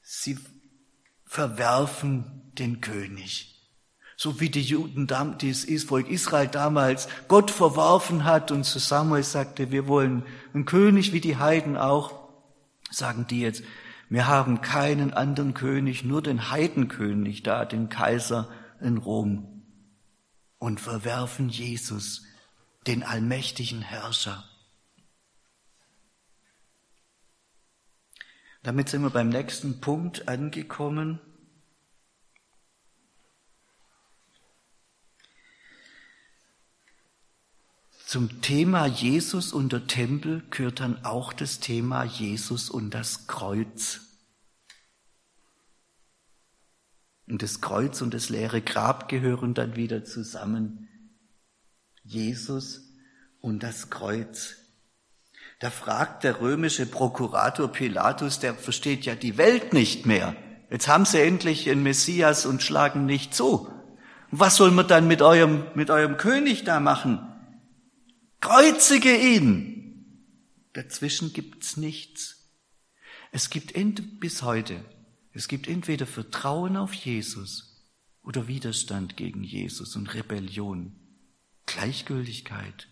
Sie 0.10 0.40
verwerfen 1.26 2.54
den 2.54 2.80
König. 2.80 3.57
So 4.20 4.40
wie 4.40 4.50
die 4.50 4.64
Juden, 4.64 5.06
das 5.06 5.66
Volk 5.84 6.10
Israel 6.10 6.48
damals 6.48 7.08
Gott 7.28 7.52
verworfen 7.52 8.26
hat 8.26 8.52
und 8.52 8.64
zu 8.64 8.80
Samuel 8.80 9.22
sagte, 9.22 9.72
wir 9.72 9.88
wollen 9.88 10.24
einen 10.56 10.66
König 10.66 11.14
wie 11.14 11.22
die 11.22 11.38
Heiden 11.38 11.78
auch, 11.78 12.28
sagen 12.90 13.28
die 13.30 13.42
jetzt, 13.42 13.64
wir 14.10 14.28
haben 14.28 14.62
keinen 14.62 15.14
anderen 15.14 15.54
König, 15.54 16.04
nur 16.04 16.24
den 16.24 16.50
Heidenkönig 16.50 17.44
da, 17.44 17.64
den 17.64 17.90
Kaiser 17.90 18.50
in 18.82 18.98
Rom 18.98 19.64
und 20.58 20.80
verwerfen 20.80 21.50
Jesus, 21.50 22.24
den 22.88 23.04
allmächtigen 23.04 23.84
Herrscher. 23.84 24.44
Damit 28.64 28.90
sind 28.90 29.04
wir 29.04 29.12
beim 29.12 29.30
nächsten 29.30 29.80
Punkt 29.80 30.28
angekommen. 30.28 31.20
Zum 38.08 38.42
Thema 38.42 38.86
Jesus 38.86 39.52
und 39.52 39.74
der 39.74 39.86
Tempel 39.86 40.42
gehört 40.50 40.80
dann 40.80 41.04
auch 41.04 41.34
das 41.34 41.60
Thema 41.60 42.06
Jesus 42.06 42.70
und 42.70 42.94
das 42.94 43.28
Kreuz. 43.28 44.00
Und 47.28 47.44
das 47.44 47.60
Kreuz 47.60 48.02
und 48.02 48.14
das 48.14 48.30
leere 48.30 48.62
Grab 48.62 49.10
gehören 49.10 49.54
dann 49.54 49.76
wieder 49.76 50.06
zusammen. 50.06 50.88
Jesus 52.06 52.94
und 53.42 53.62
das 53.62 53.90
Kreuz. 53.90 54.56
Da 55.60 55.70
fragt 55.70 56.24
der 56.24 56.40
römische 56.40 56.86
Prokurator 56.86 57.68
Pilatus, 57.68 58.40
der 58.40 58.54
versteht 58.54 59.04
ja 59.04 59.16
die 59.16 59.38
Welt 59.38 59.74
nicht 59.74 60.06
mehr. 60.06 60.34
Jetzt 60.70 60.88
haben 60.88 61.04
sie 61.04 61.20
endlich 61.20 61.70
einen 61.70 61.84
Messias 61.84 62.46
und 62.46 62.64
schlagen 62.64 63.06
nicht 63.06 63.36
zu. 63.36 63.70
Was 64.32 64.56
soll 64.56 64.72
man 64.72 64.88
dann 64.88 65.10
mit 65.10 65.22
eurem, 65.22 65.66
mit 65.76 65.90
eurem 65.90 66.16
König 66.16 66.64
da 66.64 66.80
machen? 66.80 67.34
Kreuzige 68.40 69.16
ihn! 69.16 69.78
Dazwischen 70.74 71.34
gibt's 71.34 71.78
nichts. 71.78 72.52
Es 73.32 73.50
gibt 73.50 73.74
bis 74.20 74.42
heute, 74.42 74.84
es 75.34 75.48
gibt 75.48 75.68
entweder 75.68 76.06
Vertrauen 76.06 76.78
auf 76.78 76.94
Jesus 76.94 77.84
oder 78.24 78.48
Widerstand 78.48 79.18
gegen 79.18 79.44
Jesus 79.44 79.96
und 79.96 80.14
Rebellion. 80.14 80.96
Gleichgültigkeit 81.66 82.90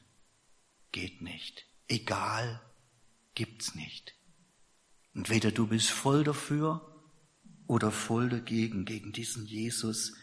geht 0.92 1.22
nicht. 1.22 1.66
Egal 1.88 2.62
gibt's 3.36 3.76
nicht. 3.76 4.16
Entweder 5.14 5.52
du 5.52 5.68
bist 5.68 5.90
voll 5.90 6.24
dafür 6.24 7.04
oder 7.68 7.92
voll 7.92 8.30
dagegen, 8.30 8.86
gegen 8.86 9.12
diesen 9.12 9.46
Jesus, 9.46 10.14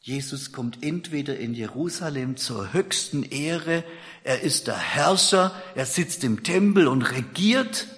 Jesus 0.00 0.52
kommt 0.52 0.82
entweder 0.82 1.36
in 1.38 1.54
Jerusalem 1.54 2.36
zur 2.36 2.72
höchsten 2.72 3.24
Ehre, 3.24 3.84
er 4.24 4.40
ist 4.42 4.66
der 4.66 4.78
Herrscher, 4.78 5.54
er 5.74 5.86
sitzt 5.86 6.24
im 6.24 6.42
Tempel 6.42 6.86
und 6.86 7.02
regiert, 7.02 7.88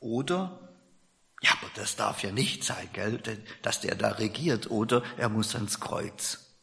oder, 0.00 0.70
ja, 1.42 1.50
aber 1.60 1.70
das 1.74 1.96
darf 1.96 2.22
ja 2.22 2.30
nicht 2.30 2.62
sein, 2.62 2.88
gell, 2.92 3.20
dass 3.62 3.80
der 3.80 3.96
da 3.96 4.10
regiert, 4.12 4.70
oder 4.70 5.02
er 5.16 5.28
muss 5.28 5.54
ans 5.54 5.80
Kreuz, 5.80 6.54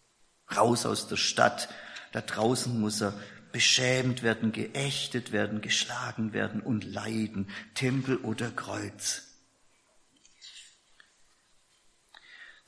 raus 0.56 0.86
aus 0.86 1.08
der 1.08 1.18
Stadt, 1.18 1.70
da 2.14 2.22
draußen 2.22 2.80
muss 2.80 3.02
er 3.02 3.20
beschämt 3.52 4.24
werden, 4.24 4.52
geächtet 4.52 5.32
werden, 5.32 5.62
geschlagen 5.62 6.34
werden 6.34 6.62
und 6.62 6.86
leiden, 6.86 7.50
Tempel 7.76 8.18
oder 8.18 8.50
Kreuz. 8.50 9.33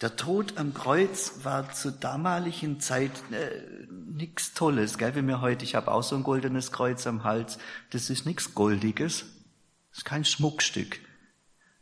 Der 0.01 0.17
Tod 0.17 0.58
am 0.58 0.73
Kreuz 0.73 1.43
war 1.43 1.71
zur 1.71 1.93
damaligen 1.93 2.81
Zeit 2.81 3.12
äh, 3.31 3.88
nichts 3.89 4.53
Tolles, 4.53 4.97
gell? 4.97 5.15
Wie 5.15 5.21
mir 5.21 5.39
heute, 5.39 5.63
ich 5.63 5.75
habe 5.75 5.91
auch 5.91 6.03
so 6.03 6.17
ein 6.17 6.23
goldenes 6.23 6.73
Kreuz 6.73 7.08
am 7.08 7.23
Hals. 7.23 7.58
Das 7.91 8.10
ist 8.10 8.25
nichts 8.25 8.53
Goldiges, 8.53 9.25
das 9.89 9.99
ist 9.99 10.05
kein 10.05 10.25
Schmuckstück. 10.25 10.99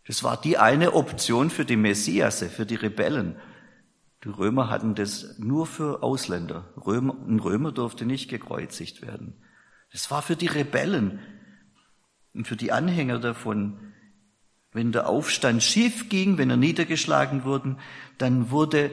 Das 0.06 0.24
war 0.24 0.40
die 0.40 0.58
eine 0.58 0.94
Option 0.94 1.50
für 1.50 1.66
die 1.66 1.76
Messiasse, 1.76 2.50
für 2.50 2.68
die 2.68 2.76
Rebellen. 2.76 3.36
Die 4.24 4.30
Römer 4.30 4.70
hatten 4.70 4.94
das 4.94 5.40
nur 5.40 5.66
für 5.66 6.04
Ausländer. 6.04 6.72
Römer, 6.78 7.16
ein 7.28 7.40
Römer 7.40 7.72
durfte 7.72 8.06
nicht 8.06 8.30
gekreuzigt 8.30 9.02
werden. 9.02 9.42
Das 9.92 10.12
war 10.12 10.22
für 10.22 10.36
die 10.36 10.48
Rebellen 10.48 11.20
und 12.34 12.48
für 12.48 12.56
die 12.56 12.72
Anhänger 12.72 13.20
davon 13.20 13.93
wenn 14.74 14.92
der 14.92 15.08
Aufstand 15.08 15.64
schief 15.64 16.10
ging, 16.10 16.38
wenn 16.38 16.50
er 16.50 16.58
niedergeschlagen 16.58 17.44
wurde, 17.44 17.78
dann 18.18 18.50
wurde 18.52 18.92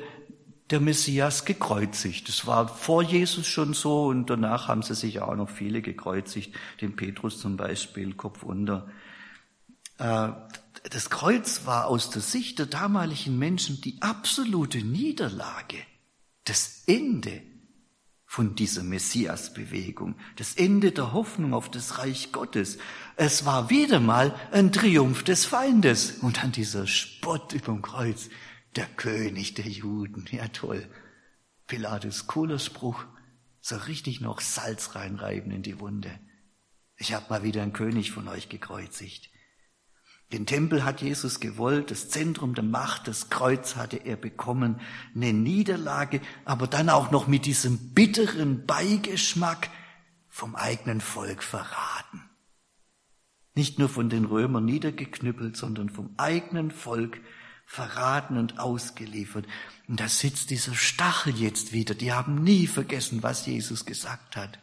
der 0.71 0.81
Messias 0.81 1.45
gekreuzigt. 1.45 2.29
Das 2.29 2.47
war 2.47 2.69
vor 2.69 3.03
Jesus 3.03 3.47
schon 3.47 3.75
so 3.75 4.07
und 4.07 4.31
danach 4.31 4.69
haben 4.69 4.83
sie 4.83 4.95
sich 4.95 5.21
auch 5.21 5.35
noch 5.35 5.51
viele 5.51 5.83
gekreuzigt, 5.83 6.55
den 6.81 6.95
Petrus 6.97 7.41
zum 7.41 7.57
Beispiel, 7.57 8.15
Kopf 8.15 8.43
unter. 8.43 8.89
Äh, 9.99 10.29
das 10.91 11.11
Kreuz 11.11 11.67
war 11.67 11.87
aus 11.87 12.11
der 12.11 12.23
Sicht 12.23 12.59
der 12.59 12.67
damaligen 12.67 13.39
Menschen 13.39 13.81
die 13.81 14.01
absolute 14.01 14.79
Niederlage, 14.79 15.77
das 16.45 16.85
Ende 16.87 17.43
von 18.25 18.55
dieser 18.55 18.85
Messiasbewegung, 18.85 20.15
das 20.37 20.55
Ende 20.55 20.93
der 20.93 21.13
Hoffnung 21.13 21.53
auf 21.53 21.69
das 21.69 21.99
Reich 21.99 22.31
Gottes. 22.31 22.79
Es 23.23 23.45
war 23.45 23.69
wieder 23.69 24.01
mal 24.01 24.35
ein 24.51 24.73
Triumph 24.73 25.25
des 25.25 25.45
Feindes 25.45 26.13
und 26.23 26.43
dann 26.43 26.53
dieser 26.53 26.87
Spott 26.87 27.53
überm 27.53 27.83
Kreuz, 27.83 28.31
der 28.77 28.87
König 28.87 29.53
der 29.53 29.69
Juden. 29.69 30.25
Ja 30.31 30.49
toll. 30.49 30.89
Pilatus, 31.67 32.29
cooler 32.29 32.59
Spruch. 32.59 33.05
So 33.61 33.77
richtig 33.77 34.23
noch 34.23 34.41
Salz 34.41 34.95
reinreiben 34.95 35.53
in 35.53 35.61
die 35.63 35.81
Wunde. 35.81 36.19
Ich 36.97 37.13
habe 37.13 37.27
mal 37.29 37.43
wieder 37.43 37.63
einen 37.63 37.75
König 37.75 38.11
von 38.11 38.27
euch 38.27 38.49
gekreuzigt. 38.49 39.29
Den 40.33 40.47
Tempel 40.47 40.83
hat 40.83 41.03
Jesus 41.03 41.41
gewollt, 41.41 41.91
das 41.91 42.09
Zentrum 42.09 42.55
der 42.55 42.65
Macht, 42.65 43.07
das 43.07 43.29
Kreuz 43.29 43.77
hatte 43.77 43.99
er 43.99 44.17
bekommen, 44.17 44.81
eine 45.15 45.35
Niederlage, 45.35 46.23
aber 46.47 46.67
dann 46.67 46.89
auch 46.89 47.11
noch 47.11 47.27
mit 47.27 47.45
diesem 47.45 47.93
bitteren 47.93 48.65
Beigeschmack 48.65 49.69
vom 50.31 50.57
eigenen 50.57 51.03
Volk 51.03 51.43
verraten. 51.43 52.30
Nicht 53.55 53.79
nur 53.79 53.89
von 53.89 54.09
den 54.09 54.25
Römern 54.25 54.65
niedergeknüppelt, 54.65 55.57
sondern 55.57 55.91
vom 55.91 56.15
eigenen 56.17 56.71
Volk 56.71 57.21
verraten 57.67 58.37
und 58.37 58.59
ausgeliefert. 58.59 59.47
Und 59.87 60.01
da 60.01 60.09
sitzt 60.09 60.51
dieser 60.51 60.75
Stachel 60.75 61.37
jetzt 61.37 61.73
wieder. 61.73 61.95
Die 61.95 62.13
haben 62.13 62.43
nie 62.43 62.67
vergessen, 62.67 63.23
was 63.23 63.47
Jesus 63.47 63.87
gesagt 63.87 64.37
hat. 64.37 64.59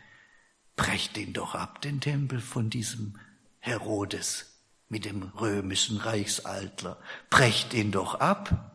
Brecht 0.75 1.15
den 1.15 1.33
doch 1.33 1.55
ab, 1.55 1.81
den 1.81 2.01
Tempel 2.01 2.39
von 2.39 2.69
diesem 2.69 3.17
Herodes 3.59 4.57
mit 4.89 5.05
dem 5.05 5.23
römischen 5.23 5.97
Reichsalter. 5.97 6.99
Brecht 7.29 7.73
ihn 7.73 7.91
doch 7.91 8.15
ab. 8.15 8.73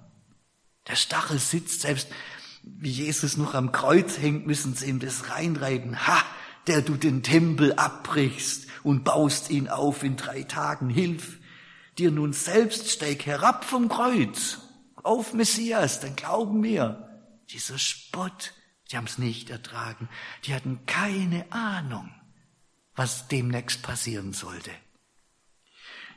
Der 0.89 0.97
Stachel 0.97 1.39
sitzt, 1.39 1.83
selbst 1.83 2.09
wie 2.63 2.91
Jesus 2.91 3.37
noch 3.37 3.55
am 3.55 3.73
Kreuz 3.73 4.19
hängt, 4.19 4.47
müssen 4.47 4.75
sie 4.75 4.87
ihm 4.87 4.99
das 4.99 5.31
reinreiben. 5.31 6.07
Ha, 6.07 6.23
der 6.67 6.83
du 6.83 6.97
den 6.97 7.23
Tempel 7.23 7.73
abbrichst 7.75 8.67
und 8.83 9.05
baust 9.05 9.51
ihn 9.51 9.69
auf 9.69 10.03
in 10.03 10.17
drei 10.17 10.43
Tagen. 10.43 10.89
Hilf 10.89 11.39
dir 11.99 12.11
nun 12.11 12.33
selbst, 12.33 12.91
steig 12.91 13.27
herab 13.27 13.65
vom 13.65 13.89
Kreuz. 13.89 14.59
Auf 15.03 15.35
Messias, 15.35 16.01
dann 16.01 16.17
glauben 16.17 16.63
wir. 16.63 17.09
Dieser 17.51 17.79
Spott, 17.79 18.55
die 18.91 18.97
haben 18.97 19.07
es 19.07 19.19
nicht 19.19 19.51
ertragen. 19.51 20.09
Die 20.45 20.55
hatten 20.55 20.87
keine 20.87 21.51
Ahnung, 21.51 22.11
was 22.95 23.29
demnächst 23.29 23.83
passieren 23.83 24.33
sollte 24.33 24.71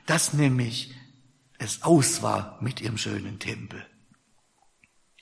dass 0.05 0.33
nämlich 0.33 0.93
es 1.57 1.83
aus 1.83 2.21
war 2.21 2.57
mit 2.61 2.81
ihrem 2.81 2.97
schönen 2.97 3.39
Tempel. 3.39 3.85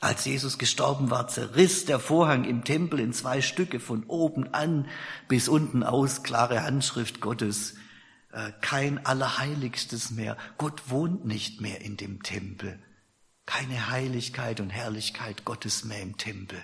Als 0.04 0.26
Jesus 0.26 0.58
gestorben 0.58 1.12
war, 1.12 1.30
zerriss 1.30 1.86
der 1.86 1.98
Vorhang 1.98 2.44
im 2.44 2.66
Tempel 2.66 3.00
in 3.00 3.14
zwei 3.14 3.42
Stücke 3.42 3.80
von 3.80 4.04
oben 4.04 4.54
an 4.54 4.90
bis 5.30 5.48
unten 5.48 5.82
aus, 5.82 6.24
klare 6.24 6.62
Handschrift 6.64 7.22
Gottes, 7.22 7.76
äh, 8.34 8.52
kein 8.60 9.06
Allerheiligstes 9.06 10.12
mehr. 10.12 10.36
Gott 10.58 10.90
wohnt 10.90 11.24
nicht 11.24 11.62
mehr 11.62 11.80
in 11.80 11.96
dem 11.96 12.22
Tempel. 12.22 12.84
Keine 13.46 13.92
Heiligkeit 13.92 14.60
und 14.60 14.72
Herrlichkeit 14.72 15.46
Gottes 15.46 15.86
mehr 15.86 16.02
im 16.02 16.18
Tempel. 16.18 16.62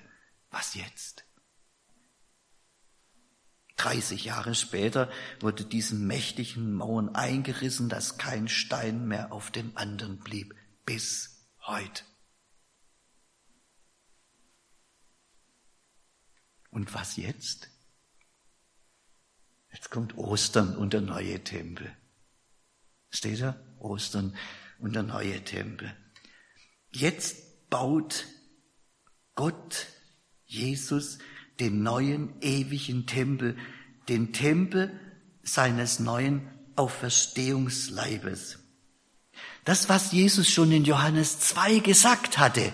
Was 0.52 0.76
jetzt? 0.76 1.24
30 3.78 4.26
Jahre 4.26 4.54
später 4.54 5.10
wurde 5.40 5.64
diesen 5.64 6.06
mächtigen 6.08 6.74
Mauern 6.74 7.16
eingerissen, 7.16 7.88
dass 7.88 8.18
kein 8.18 8.50
Stein 8.50 9.08
mehr 9.08 9.32
auf 9.32 9.50
dem 9.50 9.72
anderen 9.78 10.20
blieb, 10.20 10.54
bis 10.84 11.48
heute. 11.62 12.04
Und 16.72 16.94
was 16.94 17.18
jetzt? 17.18 17.70
Jetzt 19.72 19.92
kommt 19.92 20.18
Ostern 20.18 20.76
und 20.76 20.94
der 20.94 21.02
neue 21.02 21.44
Tempel. 21.44 21.96
Steht 23.10 23.42
da? 23.42 23.60
Ostern 23.80 24.36
und 24.80 24.96
der 24.96 25.04
neue 25.04 25.44
Tempel. 25.44 25.96
Jetzt 26.92 27.70
baut 27.70 28.26
Gott, 29.36 29.88
Jesus, 30.46 31.20
den 31.60 31.84
neuen 31.84 32.42
ewigen 32.42 33.06
Tempel, 33.06 33.58
den 34.08 34.34
Tempel 34.34 35.00
seines 35.44 36.00
neuen 36.00 36.50
Auferstehungsleibes. 36.76 38.60
Das, 39.66 39.90
was 39.90 40.12
Jesus 40.12 40.50
schon 40.50 40.72
in 40.72 40.84
Johannes 40.84 41.40
2 41.40 41.80
gesagt 41.80 42.38
hatte. 42.38 42.74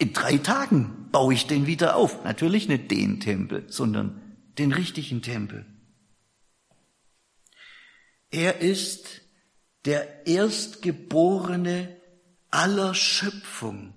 In 0.00 0.14
drei 0.14 0.38
Tagen 0.38 1.08
baue 1.12 1.34
ich 1.34 1.46
den 1.46 1.66
wieder 1.66 1.94
auf. 1.94 2.24
Natürlich 2.24 2.68
nicht 2.68 2.90
den 2.90 3.20
Tempel, 3.20 3.64
sondern 3.68 4.34
den 4.56 4.72
richtigen 4.72 5.20
Tempel. 5.20 5.66
Er 8.30 8.60
ist 8.60 9.20
der 9.84 10.26
Erstgeborene 10.26 11.94
aller 12.50 12.94
Schöpfung. 12.94 13.92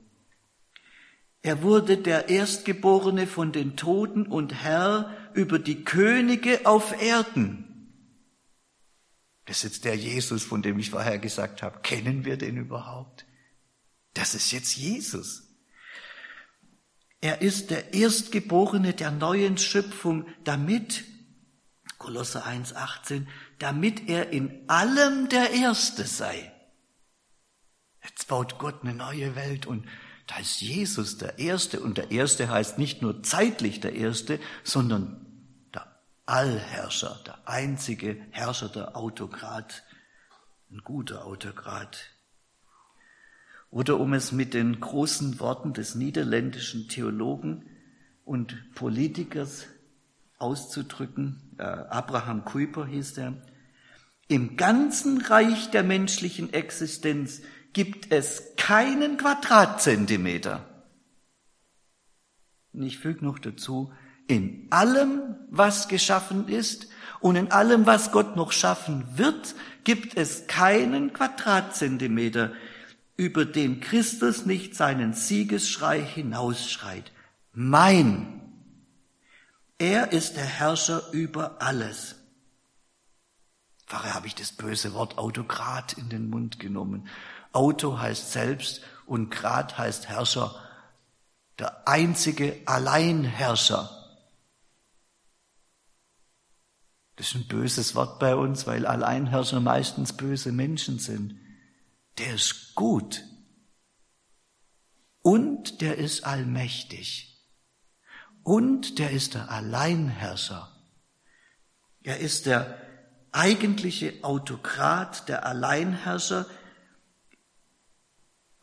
Er 1.42 1.62
wurde 1.62 1.98
der 1.98 2.28
Erstgeborene 2.28 3.26
von 3.26 3.54
den 3.54 3.78
Toten 3.78 4.26
und 4.26 4.62
Herr 4.62 5.10
über 5.34 5.58
die 5.58 5.86
Könige 5.86 6.66
auf 6.66 7.02
Erden. 7.02 7.94
Das 9.46 9.58
ist 9.58 9.64
jetzt 9.64 9.86
der 9.86 9.96
Jesus, 9.96 10.44
von 10.44 10.62
dem 10.62 10.80
ich 10.80 10.90
vorher 10.90 11.18
gesagt 11.18 11.64
habe. 11.64 11.80
Kennen 11.80 12.26
wir 12.26 12.36
den 12.36 12.58
überhaupt? 12.58 13.26
Das 14.14 14.36
ist 14.36 14.52
jetzt 14.52 14.76
Jesus. 14.76 15.53
Er 17.24 17.42
ist 17.42 17.72
der 17.72 17.94
Erstgeborene 17.94 18.94
der 18.94 19.10
neuen 19.10 19.58
Schöpfung, 19.58 20.28
damit, 20.44 21.06
Kolosser 21.98 22.46
1,18, 22.46 23.28
damit 23.60 24.10
er 24.10 24.32
in 24.32 24.68
allem 24.68 25.30
der 25.30 25.52
Erste 25.52 26.04
sei. 26.04 26.52
Jetzt 28.04 28.28
baut 28.28 28.60
Gott 28.60 28.84
eine 28.84 28.94
neue 28.94 29.38
Welt 29.38 29.66
und 29.66 29.88
da 30.28 30.40
ist 30.40 30.60
Jesus 30.60 31.18
der 31.18 31.40
Erste 31.40 31.80
und 31.80 31.98
der 31.98 32.12
Erste 32.12 32.50
heißt 32.50 32.78
nicht 32.78 33.02
nur 33.02 33.24
zeitlich 33.24 33.80
der 33.80 33.96
Erste, 33.96 34.38
sondern 34.66 35.26
der 35.74 35.88
Allherrscher, 36.26 37.22
der 37.26 37.48
einzige 37.48 38.18
Herrscher, 38.32 38.68
der 38.68 38.98
Autokrat, 38.98 39.84
ein 40.70 40.80
guter 40.84 41.26
Autokrat. 41.26 42.13
Oder 43.74 44.00
um 44.00 44.14
es 44.14 44.32
mit 44.32 44.54
den 44.54 44.80
großen 44.80 45.40
Worten 45.40 45.74
des 45.74 45.96
niederländischen 45.96 46.90
Theologen 46.90 47.66
und 48.24 48.72
Politikers 48.76 49.66
auszudrücken, 50.38 51.42
äh, 51.58 51.64
Abraham 51.64 52.46
Kuyper 52.46 52.86
hieß 52.86 53.18
er, 53.18 53.34
im 54.28 54.58
ganzen 54.58 55.22
Reich 55.22 55.72
der 55.72 55.82
menschlichen 55.82 56.54
Existenz 56.54 57.42
gibt 57.74 58.14
es 58.14 58.54
keinen 58.58 59.18
Quadratzentimeter. 59.18 60.64
Und 62.74 62.84
ich 62.84 63.00
füge 63.00 63.26
noch 63.26 63.40
dazu, 63.40 63.92
in 64.28 64.68
allem, 64.70 65.36
was 65.50 65.88
geschaffen 65.88 66.48
ist 66.48 66.90
und 67.22 67.36
in 67.38 67.52
allem, 67.52 67.88
was 67.88 68.12
Gott 68.12 68.36
noch 68.36 68.52
schaffen 68.52 69.04
wird, 69.16 69.56
gibt 69.84 70.16
es 70.16 70.46
keinen 70.46 71.12
Quadratzentimeter, 71.12 72.54
über 73.16 73.46
den 73.46 73.80
Christus 73.80 74.46
nicht 74.46 74.76
seinen 74.76 75.14
Siegesschrei 75.14 76.02
hinausschreit. 76.02 77.12
Mein. 77.54 78.42
Er 79.78 80.12
ist 80.12 80.38
der 80.38 80.46
Herrscher 80.46 81.12
über 81.12 81.62
alles. 81.62 82.16
Vorher 83.86 84.16
habe 84.16 84.28
ich 84.28 84.36
das 84.36 84.52
böse 84.52 84.94
Wort 84.94 85.18
Autokrat 85.18 85.94
in 85.94 86.10
den 86.10 86.30
Mund 86.30 86.60
genommen. 86.60 87.08
Auto 87.52 88.00
heißt 88.00 88.32
selbst 88.32 88.82
und 89.06 89.30
Grad 89.30 89.78
heißt 89.78 90.08
Herrscher. 90.08 90.56
Der 91.60 91.88
einzige 91.88 92.62
Alleinherrscher. 92.66 93.90
Das 97.16 97.28
ist 97.28 97.36
ein 97.36 97.48
böses 97.48 97.94
Wort 97.94 98.18
bei 98.18 98.36
uns, 98.36 98.66
weil 98.66 98.88
Alleinherrscher 98.88 99.60
meistens 99.60 100.14
böse 100.14 100.52
Menschen 100.52 100.98
sind. 100.98 101.40
Der 102.18 102.36
ist 102.36 102.76
gut. 102.76 103.24
Und 105.22 105.82
der 105.82 105.98
ist 105.98 106.24
allmächtig. 106.26 107.30
Und 108.44 109.00
der 109.00 109.12
ist 109.12 109.36
der 109.36 109.50
Alleinherrscher. 109.50 110.70
Er 112.02 112.20
ist 112.20 112.46
der 112.46 112.82
eigentliche 113.32 114.24
Autokrat, 114.24 115.30
der 115.30 115.46
Alleinherrscher, 115.46 116.46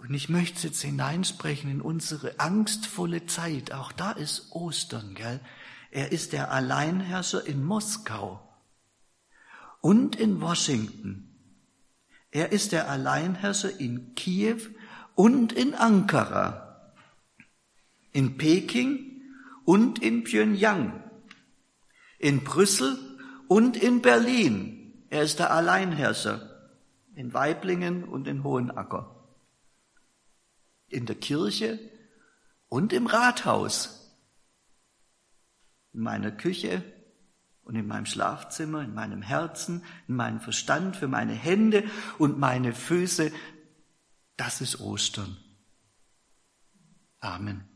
und 0.00 0.14
ich 0.14 0.30
möchte 0.30 0.66
jetzt 0.66 0.80
hineinsprechen 0.80 1.70
in 1.70 1.82
unsere 1.82 2.40
angstvolle 2.40 3.26
Zeit. 3.26 3.72
Auch 3.72 3.92
da 3.92 4.12
ist 4.12 4.50
Ostern, 4.52 5.14
gell? 5.14 5.40
Er 5.90 6.10
ist 6.10 6.32
der 6.32 6.50
Alleinherrscher 6.50 7.46
in 7.46 7.62
Moskau 7.62 8.40
und 9.82 10.16
in 10.16 10.40
Washington. 10.40 11.29
Er 12.30 12.52
ist 12.52 12.72
der 12.72 12.88
Alleinherrscher 12.88 13.80
in 13.80 14.14
Kiew 14.14 14.60
und 15.14 15.52
in 15.52 15.74
Ankara, 15.74 16.92
in 18.12 18.36
Peking 18.36 19.22
und 19.64 20.00
in 20.00 20.24
Pyongyang, 20.24 21.02
in 22.18 22.44
Brüssel 22.44 22.98
und 23.48 23.76
in 23.76 24.02
Berlin. 24.02 25.04
Er 25.10 25.22
ist 25.22 25.38
der 25.38 25.52
Alleinherrscher 25.52 26.70
in 27.16 27.34
Weiblingen 27.34 28.04
und 28.04 28.28
in 28.28 28.44
Hohenacker 28.44 29.16
in 30.90 31.06
der 31.06 31.16
Kirche 31.16 31.78
und 32.68 32.92
im 32.92 33.06
Rathaus, 33.06 34.12
in 35.92 36.00
meiner 36.00 36.30
Küche 36.30 36.82
und 37.70 37.76
in 37.76 37.87
meinem 37.87 38.06
Schlafzimmer, 38.06 38.83
in 38.83 38.94
meinem 38.94 39.22
Herzen, 39.22 39.85
in 40.09 40.16
meinem 40.16 40.40
Verstand, 40.40 40.96
für 40.96 41.06
meine 41.06 41.35
Hände 41.35 41.85
und 42.18 42.37
meine 42.37 42.72
Füße. 42.72 43.30
Das 44.37 44.61
ist 44.61 44.80
Ostern. 44.80 45.37
Amen. 47.20 47.69